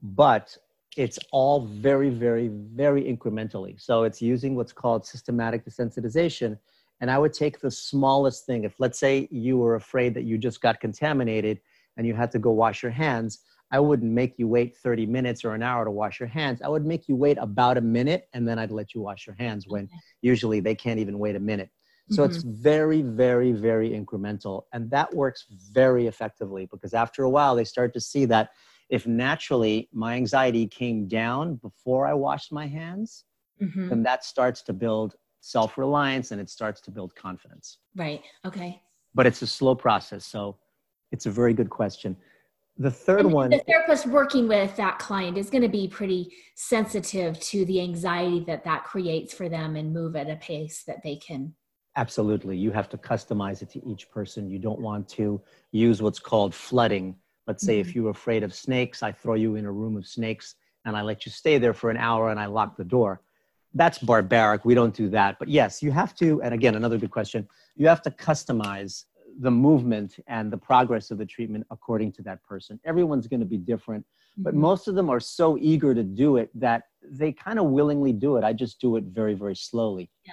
but 0.02 0.56
it's 0.96 1.18
all 1.30 1.66
very, 1.66 2.08
very, 2.08 2.48
very 2.48 3.02
incrementally. 3.02 3.78
So 3.78 4.04
it's 4.04 4.22
using 4.22 4.54
what's 4.54 4.72
called 4.72 5.04
systematic 5.04 5.66
desensitization 5.66 6.56
and 7.00 7.10
I 7.10 7.18
would 7.18 7.34
take 7.34 7.60
the 7.60 7.70
smallest 7.70 8.46
thing. 8.46 8.64
If, 8.64 8.78
let's 8.78 8.98
say, 8.98 9.28
you 9.30 9.58
were 9.58 9.74
afraid 9.74 10.14
that 10.14 10.24
you 10.24 10.38
just 10.38 10.62
got 10.62 10.80
contaminated 10.80 11.60
and 11.98 12.06
you 12.06 12.14
had 12.14 12.30
to 12.30 12.38
go 12.38 12.50
wash 12.50 12.82
your 12.82 12.92
hands, 12.92 13.40
I 13.70 13.80
wouldn't 13.80 14.12
make 14.12 14.38
you 14.38 14.46
wait 14.46 14.76
30 14.76 15.06
minutes 15.06 15.44
or 15.44 15.54
an 15.54 15.62
hour 15.62 15.84
to 15.84 15.90
wash 15.90 16.20
your 16.20 16.28
hands. 16.28 16.62
I 16.62 16.68
would 16.68 16.84
make 16.84 17.08
you 17.08 17.16
wait 17.16 17.38
about 17.40 17.76
a 17.76 17.80
minute 17.80 18.28
and 18.32 18.46
then 18.46 18.58
I'd 18.58 18.70
let 18.70 18.94
you 18.94 19.00
wash 19.00 19.26
your 19.26 19.36
hands 19.38 19.66
when 19.66 19.88
usually 20.22 20.60
they 20.60 20.74
can't 20.74 21.00
even 21.00 21.18
wait 21.18 21.34
a 21.34 21.40
minute. 21.40 21.70
So 22.10 22.22
mm-hmm. 22.22 22.34
it's 22.34 22.44
very, 22.44 23.02
very, 23.02 23.52
very 23.52 23.90
incremental. 23.90 24.64
And 24.72 24.90
that 24.90 25.14
works 25.14 25.46
very 25.72 26.06
effectively 26.06 26.68
because 26.70 26.92
after 26.92 27.22
a 27.22 27.30
while, 27.30 27.56
they 27.56 27.64
start 27.64 27.94
to 27.94 28.00
see 28.00 28.26
that 28.26 28.50
if 28.90 29.06
naturally 29.06 29.88
my 29.92 30.14
anxiety 30.14 30.66
came 30.66 31.08
down 31.08 31.56
before 31.56 32.06
I 32.06 32.12
washed 32.12 32.52
my 32.52 32.66
hands, 32.66 33.24
mm-hmm. 33.60 33.88
then 33.88 34.02
that 34.02 34.24
starts 34.24 34.60
to 34.62 34.74
build 34.74 35.14
self 35.40 35.78
reliance 35.78 36.30
and 36.30 36.40
it 36.40 36.50
starts 36.50 36.80
to 36.82 36.90
build 36.90 37.14
confidence. 37.14 37.78
Right. 37.96 38.22
Okay. 38.44 38.82
But 39.14 39.26
it's 39.26 39.42
a 39.42 39.46
slow 39.46 39.74
process. 39.74 40.26
So 40.26 40.58
it's 41.12 41.26
a 41.26 41.30
very 41.30 41.54
good 41.54 41.70
question. 41.70 42.16
The 42.78 42.90
third 42.90 43.26
one 43.26 43.50
the 43.50 43.62
therapist 43.68 44.06
working 44.06 44.48
with 44.48 44.74
that 44.76 44.98
client 44.98 45.38
is 45.38 45.48
going 45.48 45.62
to 45.62 45.68
be 45.68 45.86
pretty 45.86 46.32
sensitive 46.56 47.38
to 47.40 47.64
the 47.66 47.80
anxiety 47.80 48.40
that 48.48 48.64
that 48.64 48.84
creates 48.84 49.32
for 49.32 49.48
them 49.48 49.76
and 49.76 49.92
move 49.92 50.16
at 50.16 50.28
a 50.28 50.36
pace 50.36 50.82
that 50.84 51.02
they 51.04 51.16
can. 51.16 51.54
Absolutely. 51.96 52.56
You 52.56 52.72
have 52.72 52.88
to 52.88 52.98
customize 52.98 53.62
it 53.62 53.70
to 53.70 53.88
each 53.88 54.10
person. 54.10 54.50
You 54.50 54.58
don't 54.58 54.80
want 54.80 55.08
to 55.10 55.40
use 55.70 56.02
what's 56.02 56.18
called 56.18 56.52
flooding. 56.52 57.14
Let's 57.46 57.64
say 57.64 57.80
mm-hmm. 57.80 57.88
if 57.88 57.94
you're 57.94 58.10
afraid 58.10 58.42
of 58.42 58.52
snakes, 58.52 59.04
I 59.04 59.12
throw 59.12 59.34
you 59.34 59.54
in 59.54 59.66
a 59.66 59.70
room 59.70 59.96
of 59.96 60.06
snakes 60.06 60.56
and 60.84 60.96
I 60.96 61.02
let 61.02 61.24
you 61.24 61.30
stay 61.30 61.58
there 61.58 61.74
for 61.74 61.90
an 61.90 61.96
hour 61.96 62.30
and 62.30 62.40
I 62.40 62.46
lock 62.46 62.76
the 62.76 62.84
door 62.84 63.20
that's 63.74 63.98
barbaric. 63.98 64.64
We 64.64 64.74
don't 64.74 64.94
do 64.94 65.08
that. 65.10 65.38
But 65.38 65.48
yes, 65.48 65.82
you 65.82 65.90
have 65.90 66.14
to, 66.16 66.40
and 66.42 66.54
again, 66.54 66.76
another 66.76 66.96
good 66.96 67.10
question, 67.10 67.48
you 67.76 67.88
have 67.88 68.02
to 68.02 68.10
customize 68.10 69.04
the 69.40 69.50
movement 69.50 70.16
and 70.26 70.52
the 70.52 70.56
progress 70.56 71.10
of 71.10 71.18
the 71.18 71.26
treatment 71.26 71.66
according 71.70 72.12
to 72.12 72.22
that 72.22 72.42
person. 72.44 72.78
Everyone's 72.84 73.26
going 73.26 73.40
to 73.40 73.46
be 73.46 73.56
different, 73.56 74.04
but 74.38 74.52
mm-hmm. 74.52 74.62
most 74.62 74.88
of 74.88 74.94
them 74.94 75.10
are 75.10 75.20
so 75.20 75.58
eager 75.60 75.94
to 75.94 76.02
do 76.02 76.36
it 76.36 76.50
that 76.54 76.84
they 77.02 77.32
kind 77.32 77.58
of 77.58 77.66
willingly 77.66 78.12
do 78.12 78.36
it. 78.36 78.44
I 78.44 78.52
just 78.52 78.80
do 78.80 78.96
it 78.96 79.04
very, 79.04 79.34
very 79.34 79.56
slowly. 79.56 80.10
Yeah. 80.24 80.32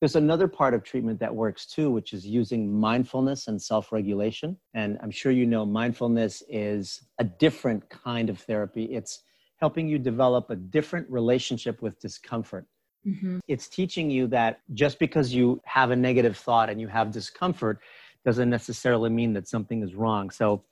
There's 0.00 0.16
another 0.16 0.46
part 0.46 0.74
of 0.74 0.84
treatment 0.84 1.18
that 1.20 1.34
works 1.34 1.66
too, 1.66 1.90
which 1.90 2.12
is 2.12 2.26
using 2.26 2.70
mindfulness 2.70 3.48
and 3.48 3.60
self 3.60 3.92
regulation. 3.92 4.58
And 4.74 4.98
I'm 5.02 5.10
sure 5.10 5.32
you 5.32 5.46
know 5.46 5.64
mindfulness 5.64 6.42
is 6.48 7.00
a 7.18 7.24
different 7.24 7.88
kind 7.88 8.28
of 8.28 8.38
therapy. 8.38 8.84
It's 8.84 9.22
helping 9.58 9.88
you 9.88 9.98
develop 9.98 10.50
a 10.50 10.56
different 10.56 11.08
relationship 11.10 11.80
with 11.80 11.98
discomfort. 11.98 12.66
Mm-hmm. 13.06 13.38
It's 13.48 13.68
teaching 13.68 14.10
you 14.10 14.26
that 14.28 14.60
just 14.74 14.98
because 14.98 15.32
you 15.32 15.60
have 15.64 15.92
a 15.92 15.96
negative 15.96 16.36
thought 16.36 16.68
and 16.68 16.80
you 16.80 16.88
have 16.88 17.10
discomfort 17.10 17.78
doesn't 18.26 18.50
necessarily 18.50 19.08
mean 19.08 19.32
that 19.34 19.48
something 19.48 19.82
is 19.82 19.94
wrong. 19.94 20.30
So 20.30 20.64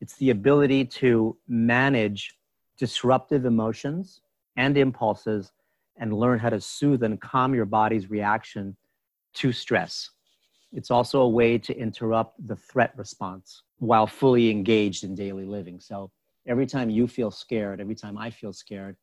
it's 0.00 0.16
the 0.16 0.30
ability 0.30 0.86
to 0.86 1.36
manage 1.46 2.34
disruptive 2.78 3.44
emotions 3.44 4.22
and 4.56 4.76
impulses 4.78 5.52
and 5.98 6.18
learn 6.18 6.38
how 6.38 6.48
to 6.48 6.60
soothe 6.60 7.02
and 7.02 7.20
calm 7.20 7.54
your 7.54 7.66
body's 7.66 8.10
reaction 8.10 8.76
to 9.34 9.52
stress. 9.52 10.10
It's 10.72 10.90
also 10.90 11.20
a 11.20 11.28
way 11.28 11.58
to 11.58 11.76
interrupt 11.78 12.44
the 12.48 12.56
threat 12.56 12.94
response. 12.96 13.62
while 13.78 14.06
fully 14.06 14.48
engaged 14.48 15.02
in 15.02 15.12
daily 15.16 15.44
living. 15.44 15.80
So 15.80 16.12
every 16.46 16.66
time 16.66 16.88
you 16.88 17.08
feel 17.08 17.32
scared, 17.32 17.80
every 17.80 17.96
time 17.96 18.16
I 18.16 18.30
feel 18.30 18.52
scared, 18.52 18.96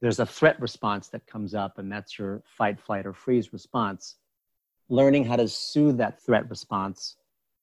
there's 0.00 0.18
a 0.18 0.26
threat 0.26 0.60
response 0.60 1.06
that 1.10 1.24
comes 1.24 1.54
up, 1.54 1.78
and 1.78 1.90
that's 1.90 2.18
your 2.18 2.42
fight, 2.44 2.80
flight, 2.80 3.06
or 3.06 3.12
freeze 3.12 3.52
response. 3.52 4.16
Learning 4.88 5.24
how 5.24 5.36
to 5.36 5.46
soothe 5.46 5.98
that 5.98 6.20
threat 6.20 6.50
response 6.50 7.17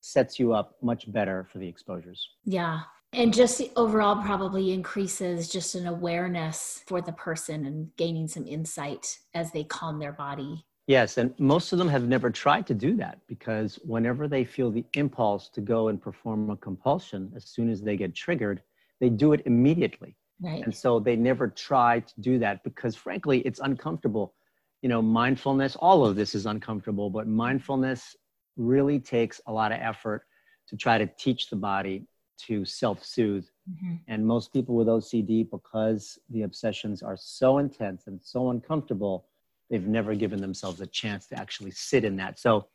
sets 0.05 0.37
you 0.39 0.53
up 0.53 0.75
much 0.81 1.11
better 1.11 1.47
for 1.51 1.57
the 1.57 1.67
exposures. 1.67 2.29
Yeah. 2.43 2.81
And 3.13 3.33
just 3.33 3.61
overall, 3.75 4.21
probably 4.21 4.71
increases 4.71 5.49
just 5.49 5.73
an 5.73 5.87
awareness 5.87 6.83
for 6.85 7.01
the 7.01 7.13
person 7.13 7.65
and 7.65 7.89
gaining 7.97 8.27
some 8.27 8.45
insight 8.45 9.19
as 9.33 9.51
they 9.51 9.63
calm 9.63 9.99
their 9.99 10.11
body. 10.11 10.65
Yes, 10.87 11.17
and 11.17 11.33
most 11.39 11.73
of 11.73 11.79
them 11.79 11.87
have 11.87 12.07
never 12.07 12.29
tried 12.29 12.67
to 12.67 12.75
do 12.75 12.95
that 12.97 13.19
because 13.27 13.79
whenever 13.83 14.27
they 14.27 14.43
feel 14.43 14.69
the 14.69 14.85
impulse 14.93 15.49
to 15.49 15.61
go 15.61 15.87
and 15.87 15.99
perform 15.99 16.51
a 16.51 16.57
compulsion, 16.57 17.31
as 17.35 17.45
soon 17.45 17.69
as 17.71 17.81
they 17.81 17.97
get 17.97 18.13
triggered, 18.13 18.61
they 18.99 19.09
do 19.09 19.33
it 19.33 19.41
immediately. 19.45 20.15
Right. 20.39 20.63
And 20.63 20.75
so 20.75 20.99
they 20.99 21.15
never 21.15 21.47
try 21.47 22.01
to 22.01 22.21
do 22.21 22.37
that 22.39 22.63
because, 22.63 22.95
frankly, 22.95 23.39
it's 23.39 23.59
uncomfortable. 23.59 24.35
You 24.83 24.89
know, 24.89 25.01
mindfulness, 25.01 25.75
all 25.77 26.05
of 26.05 26.15
this 26.15 26.35
is 26.35 26.45
uncomfortable, 26.45 27.09
but 27.09 27.27
mindfulness 27.27 28.15
really 28.57 28.99
takes 28.99 29.41
a 29.47 29.51
lot 29.51 29.71
of 29.71 29.79
effort 29.81 30.23
to 30.67 30.77
try 30.77 30.97
to 30.97 31.07
teach 31.17 31.49
the 31.49 31.55
body 31.55 32.07
to 32.37 32.65
self 32.65 33.03
soothe. 33.03 33.45
Mm-hmm. 33.69 33.95
And 34.07 34.25
most 34.25 34.53
people 34.53 34.75
with 34.75 34.87
OCD, 34.87 35.49
because 35.49 36.19
the 36.29 36.43
obsessions 36.43 37.01
are 37.01 37.17
so 37.17 37.57
intense 37.57 38.07
and 38.07 38.19
so 38.21 38.49
uncomfortable, 38.49 39.27
they've 39.69 39.87
never 39.87 40.15
given 40.15 40.41
themselves 40.41 40.81
a 40.81 40.87
chance 40.87 41.27
to 41.27 41.39
actually 41.39 41.71
sit 41.71 42.03
in 42.03 42.15
that. 42.17 42.39
So 42.39 42.67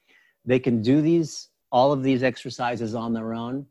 they 0.45 0.59
can 0.59 0.83
do 0.83 1.01
these, 1.01 1.49
all 1.71 1.93
of 1.93 2.03
these 2.03 2.23
exercises 2.23 2.95
on 2.95 3.12
their 3.12 3.35
own, 3.35 3.66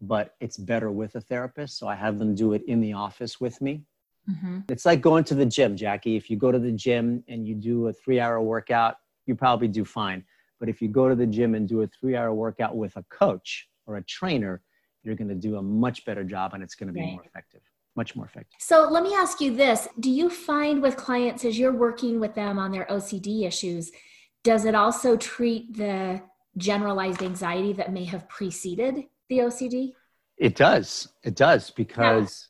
but 0.00 0.34
it's 0.40 0.56
better 0.56 0.90
with 0.90 1.14
a 1.14 1.20
therapist. 1.20 1.78
So 1.78 1.86
I 1.86 1.94
have 1.94 2.18
them 2.18 2.34
do 2.34 2.52
it 2.52 2.62
in 2.66 2.80
the 2.80 2.94
office 2.94 3.40
with 3.40 3.60
me. 3.60 3.82
Mm-hmm. 4.28 4.60
It's 4.68 4.84
like 4.84 5.00
going 5.00 5.24
to 5.24 5.34
the 5.34 5.46
gym, 5.46 5.76
Jackie. 5.76 6.16
If 6.16 6.30
you 6.30 6.36
go 6.36 6.50
to 6.50 6.58
the 6.58 6.72
gym 6.72 7.22
and 7.28 7.46
you 7.46 7.54
do 7.54 7.88
a 7.88 7.92
three 7.92 8.18
hour 8.18 8.40
workout, 8.40 8.96
you 9.26 9.36
probably 9.36 9.68
do 9.68 9.84
fine. 9.84 10.24
But 10.58 10.68
if 10.68 10.80
you 10.80 10.88
go 10.88 11.08
to 11.08 11.14
the 11.14 11.26
gym 11.26 11.54
and 11.54 11.68
do 11.68 11.82
a 11.82 11.86
three 11.86 12.16
hour 12.16 12.32
workout 12.32 12.76
with 12.76 12.96
a 12.96 13.04
coach 13.10 13.68
or 13.86 13.96
a 13.96 14.02
trainer, 14.02 14.62
you're 15.02 15.14
going 15.14 15.28
to 15.28 15.34
do 15.34 15.56
a 15.56 15.62
much 15.62 16.04
better 16.04 16.24
job 16.24 16.54
and 16.54 16.62
it's 16.62 16.74
going 16.74 16.88
to 16.88 16.92
be 16.92 17.00
right. 17.00 17.12
more 17.12 17.24
effective 17.24 17.62
much 17.96 18.14
more 18.14 18.26
effective. 18.26 18.56
So 18.60 18.88
let 18.90 19.02
me 19.02 19.14
ask 19.14 19.40
you 19.40 19.56
this 19.56 19.88
Do 19.98 20.10
you 20.10 20.28
find 20.30 20.82
with 20.82 20.96
clients 20.96 21.44
as 21.44 21.58
you're 21.58 21.72
working 21.72 22.20
with 22.20 22.34
them 22.34 22.58
on 22.58 22.70
their 22.70 22.84
OCD 22.84 23.46
issues, 23.46 23.90
does 24.44 24.64
it 24.64 24.74
also 24.74 25.16
treat 25.16 25.76
the 25.76 26.22
generalized 26.56 27.22
anxiety 27.22 27.72
that 27.74 27.92
may 27.92 28.04
have 28.04 28.28
preceded 28.28 29.04
the 29.28 29.38
OCD? 29.38 29.92
It 30.36 30.54
does. 30.54 31.08
It 31.24 31.34
does 31.34 31.70
because, 31.70 32.48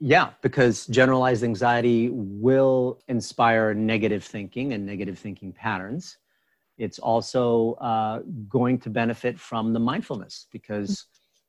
yeah, 0.00 0.26
yeah 0.26 0.30
because 0.42 0.86
generalized 0.86 1.42
anxiety 1.44 2.08
will 2.12 3.00
inspire 3.08 3.74
negative 3.74 4.24
thinking 4.24 4.72
and 4.72 4.86
negative 4.86 5.18
thinking 5.18 5.52
patterns. 5.52 6.16
It's 6.78 6.98
also 6.98 7.74
uh, 7.74 8.20
going 8.48 8.78
to 8.80 8.90
benefit 8.90 9.38
from 9.38 9.72
the 9.72 9.80
mindfulness 9.80 10.46
because 10.50 11.06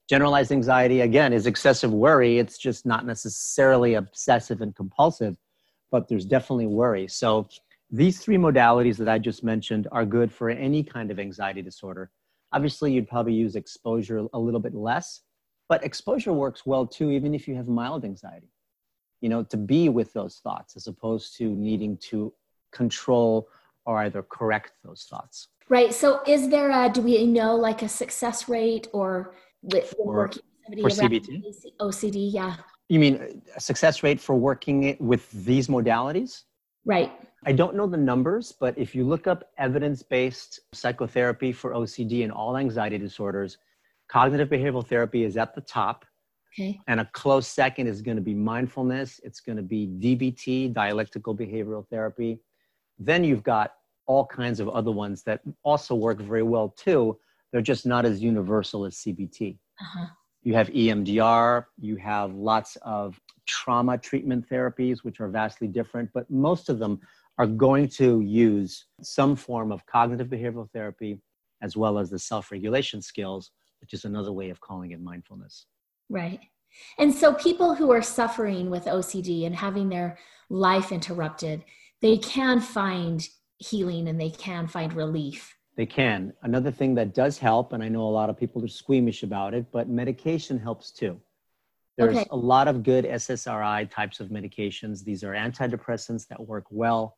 generalized 0.07 0.51
anxiety, 0.51 1.01
again, 1.01 1.33
is 1.33 1.47
excessive 1.47 1.91
worry. 1.91 2.37
It's 2.37 2.57
just 2.57 2.85
not 2.85 3.05
necessarily 3.05 3.95
obsessive 3.95 4.61
and 4.61 4.75
compulsive, 4.75 5.35
but 5.91 6.07
there's 6.07 6.25
definitely 6.25 6.67
worry. 6.67 7.07
So 7.07 7.47
these 7.89 8.19
three 8.19 8.37
modalities 8.37 8.97
that 8.97 9.09
I 9.09 9.17
just 9.17 9.43
mentioned 9.43 9.87
are 9.91 10.05
good 10.05 10.31
for 10.31 10.49
any 10.49 10.83
kind 10.83 11.11
of 11.11 11.19
anxiety 11.19 11.61
disorder. 11.61 12.11
Obviously, 12.51 12.91
you'd 12.91 13.07
probably 13.07 13.33
use 13.33 13.55
exposure 13.55 14.27
a 14.33 14.39
little 14.39 14.59
bit 14.59 14.75
less, 14.75 15.21
but 15.69 15.83
exposure 15.83 16.33
works 16.33 16.65
well 16.65 16.85
too, 16.85 17.11
even 17.11 17.33
if 17.33 17.47
you 17.47 17.55
have 17.55 17.67
mild 17.67 18.05
anxiety. 18.05 18.51
You 19.21 19.29
know, 19.29 19.43
to 19.43 19.57
be 19.57 19.89
with 19.89 20.13
those 20.13 20.39
thoughts 20.43 20.75
as 20.75 20.87
opposed 20.87 21.35
to 21.37 21.49
needing 21.49 21.97
to 22.09 22.31
control 22.71 23.47
or 23.85 23.97
either 23.99 24.23
correct 24.23 24.73
those 24.83 25.03
thoughts. 25.09 25.49
Right. 25.69 25.93
So, 25.93 26.21
is 26.27 26.49
there 26.49 26.69
a, 26.69 26.89
do 26.89 27.01
we 27.01 27.25
know 27.25 27.55
like 27.55 27.81
a 27.81 27.89
success 27.89 28.47
rate 28.47 28.87
or 28.93 29.35
with, 29.63 29.93
for, 29.97 30.29
for 30.29 30.89
CBT? 30.89 31.41
OCD? 31.79 32.31
Yeah. 32.31 32.55
You 32.87 32.99
mean 32.99 33.41
a 33.55 33.59
success 33.59 34.03
rate 34.03 34.19
for 34.19 34.35
working 34.35 34.95
with 34.99 35.31
these 35.31 35.67
modalities? 35.67 36.43
Right. 36.85 37.11
I 37.47 37.51
don't 37.51 37.75
know 37.75 37.87
the 37.87 37.97
numbers, 37.97 38.51
but 38.51 38.77
if 38.77 38.93
you 38.93 39.03
look 39.05 39.25
up 39.25 39.51
evidence 39.57 40.03
based 40.03 40.59
psychotherapy 40.73 41.51
for 41.51 41.71
OCD 41.71 42.23
and 42.23 42.31
all 42.31 42.57
anxiety 42.57 42.99
disorders, 42.99 43.57
cognitive 44.07 44.49
behavioral 44.49 44.85
therapy 44.85 45.23
is 45.23 45.35
at 45.35 45.55
the 45.55 45.61
top. 45.61 46.05
Okay. 46.53 46.79
And 46.87 46.99
a 46.99 47.09
close 47.13 47.47
second 47.47 47.87
is 47.87 48.01
going 48.01 48.17
to 48.17 48.23
be 48.23 48.33
mindfulness, 48.33 49.19
it's 49.23 49.41
going 49.41 49.57
to 49.57 49.63
be 49.63 49.87
DBT, 49.87 50.73
dialectical 50.73 51.35
behavioral 51.35 51.87
therapy. 51.89 52.39
Then 52.97 53.23
you've 53.23 53.43
got 53.43 53.73
all 54.07 54.25
kinds 54.25 54.59
of 54.59 54.69
other 54.69 54.91
ones 54.91 55.23
that 55.23 55.41
also 55.63 55.95
work 55.95 56.21
very 56.21 56.43
well 56.43 56.69
too. 56.69 57.17
They're 57.51 57.61
just 57.61 57.85
not 57.85 58.05
as 58.05 58.21
universal 58.21 58.85
as 58.85 58.95
CBT. 58.97 59.57
Uh-huh. 59.81 60.05
You 60.43 60.53
have 60.53 60.67
EMDR, 60.69 61.65
you 61.79 61.95
have 61.97 62.33
lots 62.35 62.77
of 62.83 63.19
trauma 63.47 63.97
treatment 63.97 64.47
therapies, 64.47 64.99
which 65.03 65.19
are 65.19 65.27
vastly 65.27 65.67
different, 65.67 66.09
but 66.13 66.29
most 66.29 66.69
of 66.69 66.77
them 66.77 66.99
are 67.37 67.47
going 67.47 67.89
to 67.89 68.21
use 68.21 68.85
some 69.01 69.35
form 69.35 69.71
of 69.71 69.85
cognitive 69.87 70.27
behavioral 70.27 70.69
therapy 70.71 71.19
as 71.61 71.75
well 71.75 71.97
as 71.97 72.09
the 72.09 72.19
self 72.19 72.51
regulation 72.51 73.01
skills, 73.01 73.51
which 73.81 73.93
is 73.93 74.05
another 74.05 74.31
way 74.31 74.49
of 74.49 74.61
calling 74.61 74.91
it 74.91 75.01
mindfulness. 75.01 75.65
Right. 76.09 76.39
And 76.99 77.13
so 77.13 77.33
people 77.33 77.73
who 77.73 77.91
are 77.91 78.01
suffering 78.01 78.69
with 78.69 78.85
OCD 78.85 79.45
and 79.45 79.55
having 79.55 79.89
their 79.89 80.17
life 80.49 80.91
interrupted, 80.91 81.63
they 82.01 82.17
can 82.17 82.59
find 82.59 83.27
healing 83.57 84.07
and 84.07 84.19
they 84.19 84.29
can 84.29 84.67
find 84.67 84.93
relief. 84.93 85.55
They 85.75 85.85
can. 85.85 86.33
Another 86.43 86.71
thing 86.71 86.95
that 86.95 87.13
does 87.13 87.37
help, 87.37 87.73
and 87.73 87.83
I 87.83 87.89
know 87.89 88.03
a 88.03 88.09
lot 88.09 88.29
of 88.29 88.37
people 88.37 88.63
are 88.63 88.67
squeamish 88.67 89.23
about 89.23 89.53
it, 89.53 89.65
but 89.71 89.89
medication 89.89 90.57
helps 90.57 90.91
too. 90.91 91.19
There's 91.97 92.17
okay. 92.17 92.27
a 92.31 92.35
lot 92.35 92.67
of 92.67 92.83
good 92.83 93.05
SSRI 93.05 93.89
types 93.89 94.19
of 94.19 94.27
medications. 94.29 95.03
These 95.03 95.23
are 95.23 95.31
antidepressants 95.31 96.27
that 96.27 96.45
work 96.45 96.65
well 96.69 97.17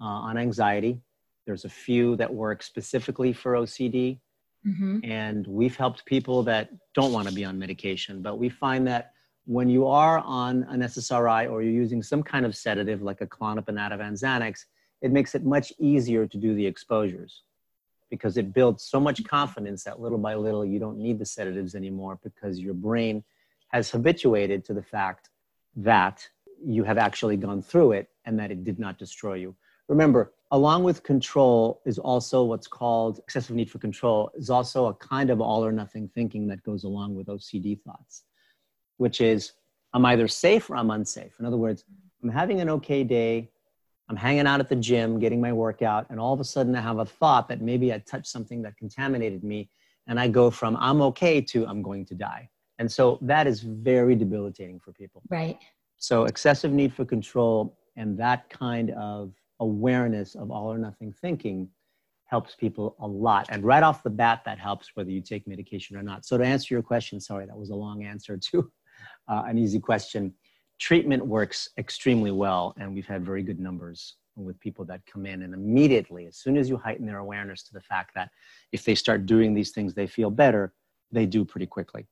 uh, 0.00 0.04
on 0.04 0.38
anxiety. 0.38 1.00
There's 1.46 1.64
a 1.64 1.68
few 1.68 2.16
that 2.16 2.32
work 2.32 2.62
specifically 2.62 3.32
for 3.32 3.52
OCD. 3.52 4.20
Mm-hmm. 4.66 5.00
And 5.04 5.46
we've 5.46 5.76
helped 5.76 6.06
people 6.06 6.42
that 6.44 6.70
don't 6.94 7.12
want 7.12 7.28
to 7.28 7.34
be 7.34 7.44
on 7.44 7.58
medication. 7.58 8.22
But 8.22 8.38
we 8.38 8.48
find 8.48 8.86
that 8.86 9.12
when 9.46 9.68
you 9.68 9.86
are 9.86 10.18
on 10.18 10.64
an 10.64 10.80
SSRI 10.80 11.50
or 11.50 11.62
you're 11.62 11.72
using 11.72 12.02
some 12.02 12.22
kind 12.22 12.46
of 12.46 12.56
sedative 12.56 13.02
like 13.02 13.20
a 13.20 13.26
Klonopin, 13.26 13.78
Ativan, 13.78 14.12
Xanax, 14.12 14.64
it 15.02 15.12
makes 15.12 15.34
it 15.34 15.44
much 15.44 15.72
easier 15.78 16.26
to 16.26 16.38
do 16.38 16.54
the 16.54 16.66
exposures 16.66 17.42
because 18.10 18.36
it 18.36 18.54
builds 18.54 18.84
so 18.84 19.00
much 19.00 19.22
confidence 19.24 19.84
that 19.84 20.00
little 20.00 20.18
by 20.18 20.34
little 20.34 20.64
you 20.64 20.78
don't 20.78 20.98
need 20.98 21.18
the 21.18 21.26
sedatives 21.26 21.74
anymore 21.74 22.18
because 22.22 22.58
your 22.58 22.74
brain 22.74 23.22
has 23.68 23.90
habituated 23.90 24.64
to 24.64 24.72
the 24.72 24.82
fact 24.82 25.30
that 25.76 26.26
you 26.64 26.84
have 26.84 26.96
actually 26.96 27.36
gone 27.36 27.60
through 27.60 27.92
it 27.92 28.08
and 28.24 28.38
that 28.38 28.50
it 28.50 28.64
did 28.64 28.78
not 28.78 28.98
destroy 28.98 29.34
you. 29.34 29.54
Remember, 29.88 30.32
along 30.50 30.84
with 30.84 31.02
control 31.02 31.82
is 31.84 31.98
also 31.98 32.44
what's 32.44 32.66
called 32.66 33.18
excessive 33.18 33.56
need 33.56 33.70
for 33.70 33.78
control, 33.78 34.30
is 34.34 34.48
also 34.48 34.86
a 34.86 34.94
kind 34.94 35.28
of 35.28 35.40
all 35.40 35.64
or 35.64 35.72
nothing 35.72 36.08
thinking 36.14 36.46
that 36.46 36.62
goes 36.62 36.84
along 36.84 37.14
with 37.14 37.26
OCD 37.26 37.80
thoughts, 37.82 38.22
which 38.96 39.20
is 39.20 39.52
I'm 39.92 40.04
either 40.06 40.28
safe 40.28 40.70
or 40.70 40.76
I'm 40.76 40.90
unsafe. 40.90 41.34
In 41.38 41.46
other 41.46 41.56
words, 41.56 41.84
I'm 42.22 42.28
having 42.30 42.60
an 42.60 42.68
okay 42.70 43.04
day, 43.04 43.50
I'm 44.08 44.16
hanging 44.16 44.46
out 44.46 44.60
at 44.60 44.68
the 44.68 44.76
gym, 44.76 45.18
getting 45.18 45.40
my 45.40 45.52
workout, 45.52 46.06
and 46.10 46.20
all 46.20 46.32
of 46.32 46.40
a 46.40 46.44
sudden 46.44 46.74
I 46.74 46.80
have 46.80 46.98
a 46.98 47.06
thought 47.06 47.48
that 47.48 47.60
maybe 47.60 47.92
I 47.92 47.98
touched 47.98 48.26
something 48.26 48.62
that 48.62 48.76
contaminated 48.76 49.44
me, 49.44 49.70
and 50.06 50.18
I 50.18 50.28
go 50.28 50.50
from 50.50 50.76
I'm 50.76 51.00
okay 51.02 51.40
to 51.40 51.66
I'm 51.66 51.82
going 51.82 52.04
to 52.06 52.14
die. 52.14 52.48
And 52.78 52.90
so 52.90 53.18
that 53.22 53.46
is 53.46 53.60
very 53.60 54.16
debilitating 54.16 54.80
for 54.80 54.92
people. 54.92 55.22
Right. 55.30 55.58
So 55.96 56.24
excessive 56.24 56.72
need 56.72 56.92
for 56.92 57.04
control 57.04 57.78
and 57.96 58.18
that 58.18 58.50
kind 58.50 58.90
of 58.90 59.32
awareness 59.60 60.34
of 60.34 60.50
all 60.50 60.72
or 60.72 60.78
nothing 60.78 61.12
thinking 61.12 61.68
helps 62.26 62.54
people 62.54 62.96
a 63.00 63.06
lot. 63.06 63.46
And 63.50 63.62
right 63.62 63.82
off 63.82 64.02
the 64.02 64.10
bat, 64.10 64.42
that 64.44 64.58
helps 64.58 64.90
whether 64.94 65.10
you 65.10 65.20
take 65.20 65.46
medication 65.46 65.96
or 65.96 66.02
not. 66.02 66.24
So 66.24 66.36
to 66.36 66.44
answer 66.44 66.74
your 66.74 66.82
question, 66.82 67.20
sorry, 67.20 67.46
that 67.46 67.56
was 67.56 67.70
a 67.70 67.74
long 67.74 68.04
answer 68.04 68.36
to 68.50 68.70
uh, 69.28 69.44
an 69.46 69.58
easy 69.58 69.80
question. 69.80 70.34
Treatment 70.78 71.24
works 71.24 71.68
extremely 71.78 72.30
well, 72.30 72.74
and 72.78 72.94
we've 72.94 73.06
had 73.06 73.24
very 73.24 73.42
good 73.42 73.60
numbers 73.60 74.16
with 74.36 74.58
people 74.58 74.84
that 74.84 75.06
come 75.06 75.26
in 75.26 75.42
and 75.42 75.54
immediately, 75.54 76.26
as 76.26 76.36
soon 76.36 76.56
as 76.56 76.68
you 76.68 76.76
heighten 76.76 77.06
their 77.06 77.18
awareness 77.18 77.62
to 77.62 77.72
the 77.72 77.80
fact 77.80 78.12
that 78.14 78.30
if 78.72 78.84
they 78.84 78.94
start 78.94 79.26
doing 79.26 79.54
these 79.54 79.70
things, 79.70 79.94
they 79.94 80.06
feel 80.06 80.30
better, 80.30 80.74
they 81.12 81.26
do 81.26 81.44
pretty 81.44 81.66
quickly. 81.66 82.06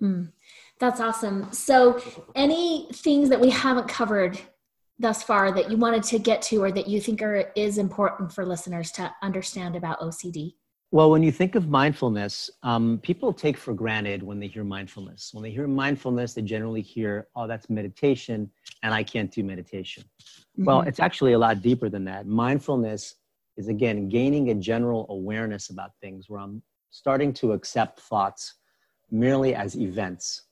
Mm, 0.00 0.32
that's 0.78 1.00
awesome. 1.00 1.52
So, 1.52 2.00
any 2.34 2.88
things 2.92 3.28
that 3.28 3.40
we 3.40 3.50
haven't 3.50 3.88
covered 3.88 4.40
thus 4.98 5.22
far 5.22 5.52
that 5.52 5.70
you 5.70 5.76
wanted 5.76 6.02
to 6.04 6.18
get 6.18 6.42
to 6.42 6.62
or 6.62 6.72
that 6.72 6.86
you 6.88 7.00
think 7.00 7.22
are 7.22 7.52
is 7.56 7.78
important 7.78 8.32
for 8.32 8.46
listeners 8.46 8.92
to 8.92 9.12
understand 9.22 9.76
about 9.76 10.00
OCD? 10.00 10.54
Well, 10.92 11.10
when 11.10 11.22
you 11.22 11.30
think 11.30 11.54
of 11.54 11.68
mindfulness, 11.68 12.50
um, 12.64 12.98
people 13.04 13.32
take 13.32 13.56
for 13.56 13.72
granted 13.72 14.24
when 14.24 14.40
they 14.40 14.48
hear 14.48 14.64
mindfulness. 14.64 15.30
When 15.32 15.44
they 15.44 15.52
hear 15.52 15.68
mindfulness, 15.68 16.34
they 16.34 16.42
generally 16.42 16.82
hear, 16.82 17.28
oh, 17.36 17.46
that's 17.46 17.70
meditation, 17.70 18.50
and 18.82 18.92
I 18.92 19.04
can't 19.04 19.30
do 19.30 19.44
meditation. 19.44 20.02
Mm-hmm. 20.18 20.64
Well, 20.64 20.80
it's 20.80 20.98
actually 20.98 21.34
a 21.34 21.38
lot 21.38 21.62
deeper 21.62 21.88
than 21.88 22.04
that. 22.06 22.26
Mindfulness 22.26 23.14
is, 23.56 23.68
again, 23.68 24.08
gaining 24.08 24.50
a 24.50 24.54
general 24.54 25.06
awareness 25.10 25.70
about 25.70 25.92
things 26.00 26.28
where 26.28 26.40
I'm 26.40 26.60
starting 26.90 27.32
to 27.34 27.52
accept 27.52 28.00
thoughts 28.00 28.54
merely 29.12 29.54
as 29.54 29.76
events, 29.76 30.42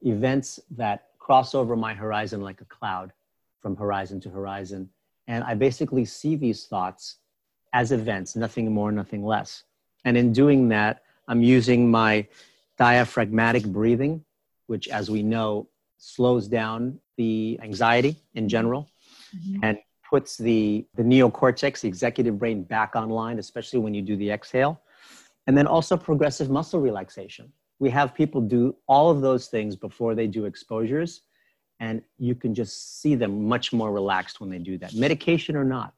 events 0.00 0.60
that 0.76 1.08
cross 1.18 1.54
over 1.54 1.76
my 1.76 1.92
horizon 1.92 2.40
like 2.40 2.62
a 2.62 2.66
cloud 2.66 3.12
from 3.60 3.76
horizon 3.76 4.18
to 4.20 4.30
horizon. 4.30 4.88
And 5.26 5.44
I 5.44 5.54
basically 5.54 6.06
see 6.06 6.36
these 6.36 6.64
thoughts 6.64 7.16
as 7.74 7.92
events, 7.92 8.34
nothing 8.34 8.72
more, 8.72 8.90
nothing 8.90 9.22
less. 9.22 9.64
And 10.04 10.16
in 10.16 10.32
doing 10.32 10.68
that, 10.68 11.02
I'm 11.28 11.42
using 11.42 11.90
my 11.90 12.26
diaphragmatic 12.76 13.64
breathing, 13.64 14.24
which, 14.66 14.88
as 14.88 15.10
we 15.10 15.22
know, 15.22 15.68
slows 15.98 16.48
down 16.48 16.98
the 17.16 17.58
anxiety 17.62 18.16
in 18.34 18.48
general 18.48 18.90
mm-hmm. 19.34 19.60
and 19.62 19.78
puts 20.08 20.36
the, 20.36 20.86
the 20.94 21.02
neocortex, 21.02 21.80
the 21.80 21.88
executive 21.88 22.38
brain, 22.38 22.62
back 22.62 22.94
online, 22.94 23.38
especially 23.38 23.78
when 23.78 23.94
you 23.94 24.02
do 24.02 24.16
the 24.16 24.30
exhale. 24.30 24.80
And 25.46 25.56
then 25.56 25.66
also 25.66 25.96
progressive 25.96 26.50
muscle 26.50 26.80
relaxation. 26.80 27.52
We 27.78 27.90
have 27.90 28.14
people 28.14 28.40
do 28.40 28.76
all 28.86 29.10
of 29.10 29.20
those 29.20 29.48
things 29.48 29.76
before 29.76 30.14
they 30.14 30.26
do 30.26 30.44
exposures, 30.44 31.22
and 31.80 32.02
you 32.18 32.34
can 32.34 32.54
just 32.54 33.00
see 33.00 33.14
them 33.14 33.46
much 33.46 33.72
more 33.72 33.92
relaxed 33.92 34.40
when 34.40 34.48
they 34.48 34.58
do 34.58 34.78
that, 34.78 34.94
medication 34.94 35.56
or 35.56 35.64
not. 35.64 35.92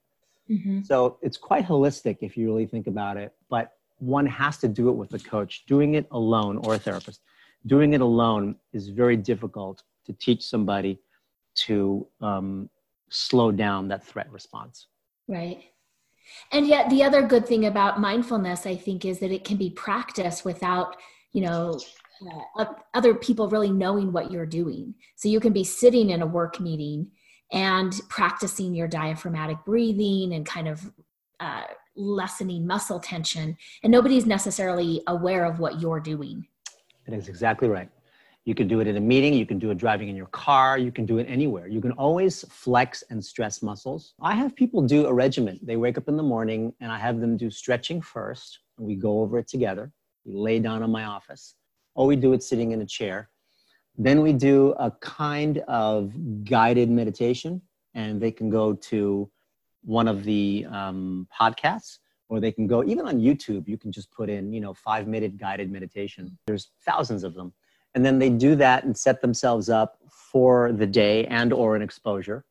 Mm-hmm. 0.51 0.83
So 0.83 1.19
it's 1.23 1.37
quite 1.37 1.66
holistic 1.66 2.19
if 2.21 2.37
you 2.37 2.47
really 2.47 2.66
think 2.66 2.87
about 2.87 3.16
it. 3.16 3.35
But 3.49 3.76
one 3.99 4.27
has 4.27 4.59
to 4.59 4.69
do 4.69 4.89
it 4.89 4.93
with 4.93 5.15
a 5.15 5.19
coach. 5.19 5.65
Doing 5.67 5.95
it 5.95 6.07
alone 6.11 6.59
or 6.59 6.75
a 6.75 6.79
therapist, 6.79 7.21
doing 7.67 7.95
it 7.95 8.01
alone 8.01 8.57
is 8.73 8.89
very 8.89 9.17
difficult 9.17 9.83
to 10.07 10.13
teach 10.13 10.43
somebody 10.43 11.01
to 11.55 12.07
um, 12.21 12.69
slow 13.11 13.51
down 13.51 13.89
that 13.89 14.05
threat 14.05 14.31
response. 14.31 14.87
Right. 15.29 15.65
And 16.53 16.67
yet, 16.67 16.91
the 16.91 17.03
other 17.03 17.23
good 17.23 17.47
thing 17.47 17.67
about 17.67 18.01
mindfulness, 18.01 18.67
I 18.67 18.77
think, 18.77 19.05
is 19.05 19.21
that 19.21 19.31
it 19.31 19.45
can 19.45 19.57
be 19.57 19.71
practiced 19.71 20.45
without, 20.45 20.97
you 21.33 21.43
know, 21.43 21.79
uh, 22.59 22.65
other 22.95 23.15
people 23.15 23.49
really 23.49 23.71
knowing 23.71 24.13
what 24.13 24.31
you're 24.31 24.47
doing. 24.47 24.95
So 25.17 25.29
you 25.29 25.41
can 25.41 25.53
be 25.53 25.65
sitting 25.65 26.11
in 26.11 26.23
a 26.23 26.27
work 26.27 26.61
meeting 26.61 27.11
and 27.53 27.93
practicing 28.09 28.75
your 28.75 28.89
diaphragmatic 28.89 29.65
breathing 29.65 30.35
and 30.35 30.45
kind 30.45 30.67
of 30.67 30.91
uh, 31.40 31.64
lessening 31.96 32.66
muscle 32.66 33.01
tension 33.01 33.57
and 33.83 33.90
nobody's 33.90 34.27
necessarily 34.27 35.03
aware 35.07 35.44
of 35.44 35.59
what 35.59 35.81
you're 35.81 36.01
doing. 36.01 36.46
That 37.07 37.14
is 37.14 37.29
exactly 37.29 37.68
right. 37.68 37.88
You 38.44 38.55
can 38.55 38.68
do 38.68 38.81
it 38.81 38.87
in 38.87 38.96
a 38.96 39.01
meeting 39.01 39.35
you 39.35 39.46
can 39.46 39.59
do 39.59 39.70
it 39.70 39.79
driving 39.79 40.09
in 40.09 40.14
your 40.14 40.27
car 40.27 40.79
you 40.79 40.92
can 40.92 41.05
do 41.05 41.18
it 41.18 41.27
anywhere. 41.29 41.66
You 41.66 41.81
can 41.81 41.92
always 41.92 42.44
flex 42.49 43.03
and 43.11 43.25
stress 43.25 43.62
muscles. 43.62 44.14
I 44.20 44.35
have 44.35 44.55
people 44.55 44.83
do 44.83 45.07
a 45.07 45.12
regimen. 45.12 45.59
They 45.62 45.77
wake 45.77 45.99
up 45.99 46.09
in 46.09 46.16
the 46.16 46.22
morning 46.22 46.72
and 46.81 46.92
i 46.92 46.99
have 46.99 47.20
them 47.20 47.37
do 47.37 47.51
stretching 47.51 48.01
first 48.01 48.61
we 48.79 48.94
go 48.94 49.20
over 49.20 49.38
it 49.38 49.49
together. 49.49 49.92
We 50.25 50.35
lay 50.35 50.59
down 50.59 50.83
in 50.83 50.90
my 50.90 51.05
office. 51.05 51.55
Or 51.94 52.07
we 52.07 52.16
do 52.16 52.33
it 52.33 52.42
sitting 52.42 52.72
in 52.72 52.83
a 52.83 52.87
chair. 52.87 53.31
Then 53.96 54.20
we 54.20 54.33
do 54.33 54.75
a 54.79 54.90
kind 54.90 55.59
of 55.68 56.12
guided 56.44 56.90
meditation 56.90 57.62
and 57.94 58.20
they 58.20 58.31
can 58.31 58.51
go 58.51 58.75
to 58.75 59.31
one 59.87 60.09
of 60.09 60.25
the 60.25 60.66
um, 60.70 61.27
podcasts 61.38 61.99
or 62.29 62.40
they 62.40 62.51
can 62.51 62.66
go 62.66 62.85
even 62.85 63.07
on 63.07 63.20
youtube 63.20 63.68
you 63.68 63.79
can 63.79 63.92
just 63.92 64.11
put 64.11 64.29
in 64.29 64.53
you 64.53 64.61
know 64.61 64.75
five 64.75 65.07
minute 65.07 65.37
guided 65.37 65.70
meditation. 65.70 66.37
There's 66.46 66.70
thousands 66.85 67.25
of 67.25 67.35
them. 67.35 67.53
And 67.94 68.05
then 68.05 68.18
they 68.18 68.29
do 68.29 68.57
that 68.57 68.85
and 68.85 68.94
set 68.96 69.22
themselves 69.22 69.70
up 69.70 69.99
for 70.11 70.72
the 70.72 70.87
day 70.87 71.25
and 71.27 71.51
or 71.51 71.77
an 71.77 71.83
exposure. 71.83 72.44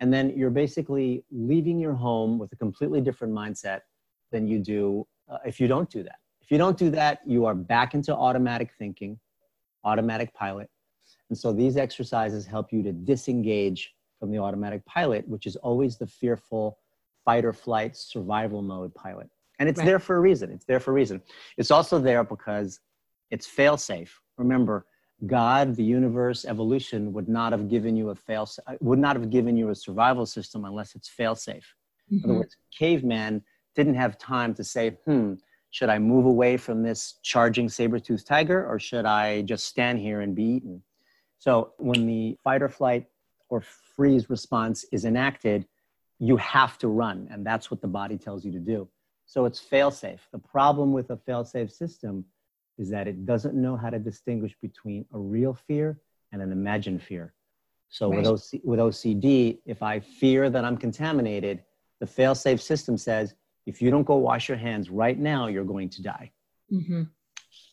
And 0.00 0.10
then 0.12 0.30
you're 0.34 0.50
basically 0.50 1.22
leaving 1.30 1.78
your 1.78 1.92
home 1.92 2.38
with 2.38 2.50
a 2.52 2.56
completely 2.56 3.02
different 3.02 3.34
mindset 3.34 3.80
than 4.32 4.48
you 4.48 4.58
do 4.58 5.06
uh, 5.30 5.38
if 5.44 5.60
you 5.60 5.68
don't 5.68 5.90
do 5.90 6.02
that. 6.02 6.16
If 6.40 6.50
you 6.50 6.58
don't 6.58 6.78
do 6.78 6.88
that 6.90 7.20
you 7.26 7.44
are 7.46 7.54
back 7.54 7.94
into 7.94 8.14
automatic 8.14 8.70
thinking 8.78 9.18
automatic 9.84 10.32
pilot. 10.34 10.68
And 11.30 11.38
so 11.38 11.52
these 11.52 11.76
exercises 11.76 12.46
help 12.46 12.72
you 12.72 12.82
to 12.82 12.92
disengage 12.92 13.94
from 14.18 14.30
the 14.30 14.38
automatic 14.38 14.84
pilot, 14.86 15.26
which 15.28 15.46
is 15.46 15.56
always 15.56 15.98
the 15.98 16.06
fearful 16.06 16.78
fight 17.24 17.44
or 17.44 17.52
flight 17.52 17.96
survival 17.96 18.62
mode 18.62 18.94
pilot. 18.94 19.28
And 19.58 19.68
it's 19.68 19.78
right. 19.78 19.86
there 19.86 19.98
for 19.98 20.16
a 20.16 20.20
reason. 20.20 20.50
It's 20.50 20.64
there 20.64 20.80
for 20.80 20.90
a 20.90 20.94
reason. 20.94 21.22
It's 21.56 21.70
also 21.70 21.98
there 21.98 22.24
because 22.24 22.80
it's 23.30 23.46
fail 23.46 23.76
safe. 23.76 24.20
Remember, 24.36 24.86
God, 25.26 25.76
the 25.76 25.84
universe, 25.84 26.44
evolution 26.44 27.12
would 27.14 27.28
not 27.28 27.52
have 27.52 27.68
given 27.68 27.96
you 27.96 28.10
a 28.10 28.14
fail 28.14 28.48
would 28.80 28.98
not 28.98 29.16
have 29.16 29.30
given 29.30 29.56
you 29.56 29.70
a 29.70 29.74
survival 29.74 30.26
system 30.26 30.64
unless 30.66 30.94
it's 30.94 31.08
fail 31.08 31.34
safe. 31.34 31.74
Mm-hmm. 32.12 32.16
In 32.16 32.20
other 32.24 32.32
mm-hmm. 32.32 32.40
words, 32.40 32.56
caveman 32.76 33.42
didn't 33.74 33.94
have 33.94 34.18
time 34.18 34.52
to 34.54 34.64
say, 34.64 34.90
"Hmm, 35.06 35.34
should 35.70 35.88
I 35.88 35.98
move 35.98 36.26
away 36.26 36.58
from 36.58 36.82
this 36.82 37.18
charging 37.22 37.68
saber-toothed 37.68 38.26
tiger 38.26 38.66
or 38.66 38.78
should 38.78 39.06
I 39.06 39.42
just 39.42 39.66
stand 39.66 39.98
here 40.00 40.20
and 40.20 40.34
be 40.34 40.44
eaten?" 40.44 40.82
So, 41.38 41.72
when 41.78 42.06
the 42.06 42.36
fight 42.44 42.62
or 42.62 42.68
flight 42.68 43.06
or 43.48 43.60
freeze 43.60 44.28
response 44.28 44.84
is 44.92 45.04
enacted, 45.04 45.66
you 46.18 46.36
have 46.36 46.78
to 46.78 46.88
run. 46.88 47.28
And 47.30 47.46
that's 47.46 47.70
what 47.70 47.80
the 47.80 47.88
body 47.88 48.16
tells 48.16 48.44
you 48.44 48.52
to 48.52 48.58
do. 48.58 48.88
So 49.26 49.44
it's 49.44 49.58
fail 49.58 49.90
safe. 49.90 50.26
The 50.32 50.38
problem 50.38 50.92
with 50.92 51.10
a 51.10 51.16
fail 51.16 51.44
safe 51.44 51.72
system 51.72 52.24
is 52.78 52.90
that 52.90 53.08
it 53.08 53.26
doesn't 53.26 53.54
know 53.54 53.76
how 53.76 53.90
to 53.90 53.98
distinguish 53.98 54.54
between 54.60 55.04
a 55.12 55.18
real 55.18 55.54
fear 55.54 55.98
and 56.32 56.42
an 56.42 56.52
imagined 56.52 57.02
fear. 57.02 57.32
So 57.88 58.10
right. 58.10 58.18
with, 58.18 58.26
OC, 58.26 58.60
with 58.64 58.80
OCD, 58.80 59.58
if 59.64 59.82
I 59.82 60.00
fear 60.00 60.50
that 60.50 60.64
I'm 60.64 60.76
contaminated, 60.76 61.62
the 62.00 62.06
fail 62.06 62.34
safe 62.34 62.60
system 62.60 62.98
says, 62.98 63.34
if 63.64 63.82
you 63.82 63.90
don't 63.90 64.04
go 64.04 64.16
wash 64.16 64.48
your 64.48 64.58
hands 64.58 64.90
right 64.90 65.18
now, 65.18 65.46
you're 65.46 65.64
going 65.64 65.88
to 65.90 66.02
die. 66.02 66.30
Mm-hmm. 66.72 67.04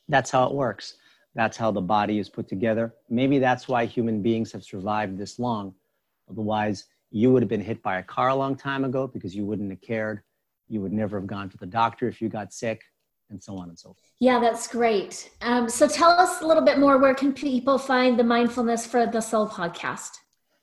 That's 0.07 0.31
how 0.31 0.45
it 0.47 0.53
works. 0.53 0.95
That's 1.35 1.57
how 1.57 1.71
the 1.71 1.81
body 1.81 2.19
is 2.19 2.29
put 2.29 2.47
together. 2.47 2.93
Maybe 3.09 3.39
that's 3.39 3.67
why 3.67 3.85
human 3.85 4.21
beings 4.21 4.51
have 4.51 4.63
survived 4.63 5.17
this 5.17 5.39
long. 5.39 5.73
Otherwise, 6.29 6.85
you 7.11 7.31
would 7.31 7.41
have 7.41 7.49
been 7.49 7.61
hit 7.61 7.81
by 7.81 7.97
a 7.97 8.03
car 8.03 8.29
a 8.29 8.35
long 8.35 8.55
time 8.55 8.85
ago 8.85 9.07
because 9.07 9.35
you 9.35 9.45
wouldn't 9.45 9.69
have 9.69 9.81
cared. 9.81 10.21
You 10.67 10.81
would 10.81 10.93
never 10.93 11.19
have 11.19 11.27
gone 11.27 11.49
to 11.49 11.57
the 11.57 11.65
doctor 11.65 12.07
if 12.07 12.21
you 12.21 12.29
got 12.29 12.53
sick, 12.53 12.81
and 13.29 13.43
so 13.43 13.57
on 13.57 13.69
and 13.69 13.77
so 13.77 13.89
forth. 13.89 14.11
Yeah, 14.19 14.39
that's 14.39 14.67
great. 14.67 15.31
Um, 15.41 15.67
so 15.67 15.87
tell 15.87 16.11
us 16.11 16.41
a 16.41 16.47
little 16.47 16.63
bit 16.63 16.79
more. 16.79 16.97
Where 16.97 17.15
can 17.15 17.33
people 17.33 17.77
find 17.77 18.17
the 18.17 18.23
Mindfulness 18.23 18.85
for 18.85 19.05
the 19.05 19.21
Soul 19.21 19.47
podcast? 19.47 20.11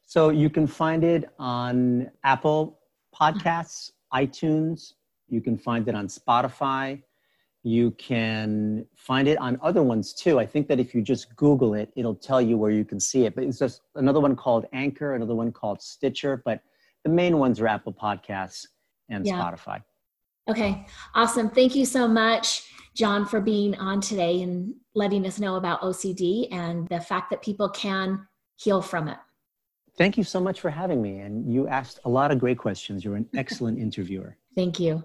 So 0.07 0.31
you 0.31 0.51
can 0.51 0.67
find 0.67 1.05
it 1.05 1.31
on 1.39 2.11
Apple 2.25 2.81
Podcasts, 3.15 3.93
iTunes. 4.13 4.95
You 5.29 5.41
can 5.41 5.57
find 5.57 5.87
it 5.89 5.95
on 5.95 6.09
Spotify. 6.09 7.03
You 7.63 7.91
can 7.93 8.87
find 8.97 9.29
it 9.29 9.39
on 9.39 9.59
other 9.63 9.83
ones 9.83 10.15
too. 10.15 10.39
I 10.39 10.47
think 10.47 10.67
that 10.69 10.81
if 10.81 10.95
you 10.95 11.03
just 11.03 11.35
Google 11.37 11.75
it, 11.75 11.93
it'll 11.95 12.15
tell 12.15 12.41
you 12.41 12.57
where 12.57 12.71
you 12.71 12.85
can 12.85 12.99
see 12.99 13.27
it. 13.27 13.35
But 13.35 13.45
it's 13.45 13.59
just 13.59 13.83
another 13.97 14.21
one 14.21 14.35
called 14.35 14.67
Anchor, 14.73 15.15
another 15.15 15.35
one 15.35 15.53
called 15.53 15.83
Stitcher. 15.83 16.43
But 16.45 16.63
the 17.05 17.11
main 17.11 17.39
ones 17.39 17.61
are 17.61 17.67
Apple 17.67 17.93
Podcasts 17.93 18.67
and 19.11 19.27
yeah. 19.27 19.35
Spotify. 19.35 19.83
Okay, 20.49 20.87
awesome. 21.15 21.51
Thank 21.51 21.77
you 21.77 21.85
so 21.85 22.09
much, 22.09 22.73
John, 22.95 23.27
for 23.27 23.41
being 23.41 23.77
on 23.77 24.01
today 24.01 24.43
and 24.43 24.75
letting 24.95 25.27
us 25.27 25.39
know 25.39 25.57
about 25.57 25.83
OCD 25.83 26.49
and 26.51 26.89
the 26.89 27.01
fact 27.01 27.31
that 27.31 27.43
people 27.43 27.69
can 27.69 28.27
heal 28.57 28.81
from 28.81 29.09
it. 29.09 29.19
Thank 29.97 30.17
you 30.17 30.25
so 30.25 30.41
much 30.41 30.61
for 30.61 30.71
having 30.71 31.03
me. 31.03 31.19
And 31.19 31.53
you 31.53 31.69
asked 31.69 32.01
a 32.05 32.09
lot 32.09 32.31
of 32.31 32.39
great 32.39 32.59
questions. 32.59 33.05
You're 33.05 33.17
an 33.17 33.29
excellent 33.37 33.79
interviewer. 33.87 34.37
Thank 34.57 34.81
you. 34.81 35.05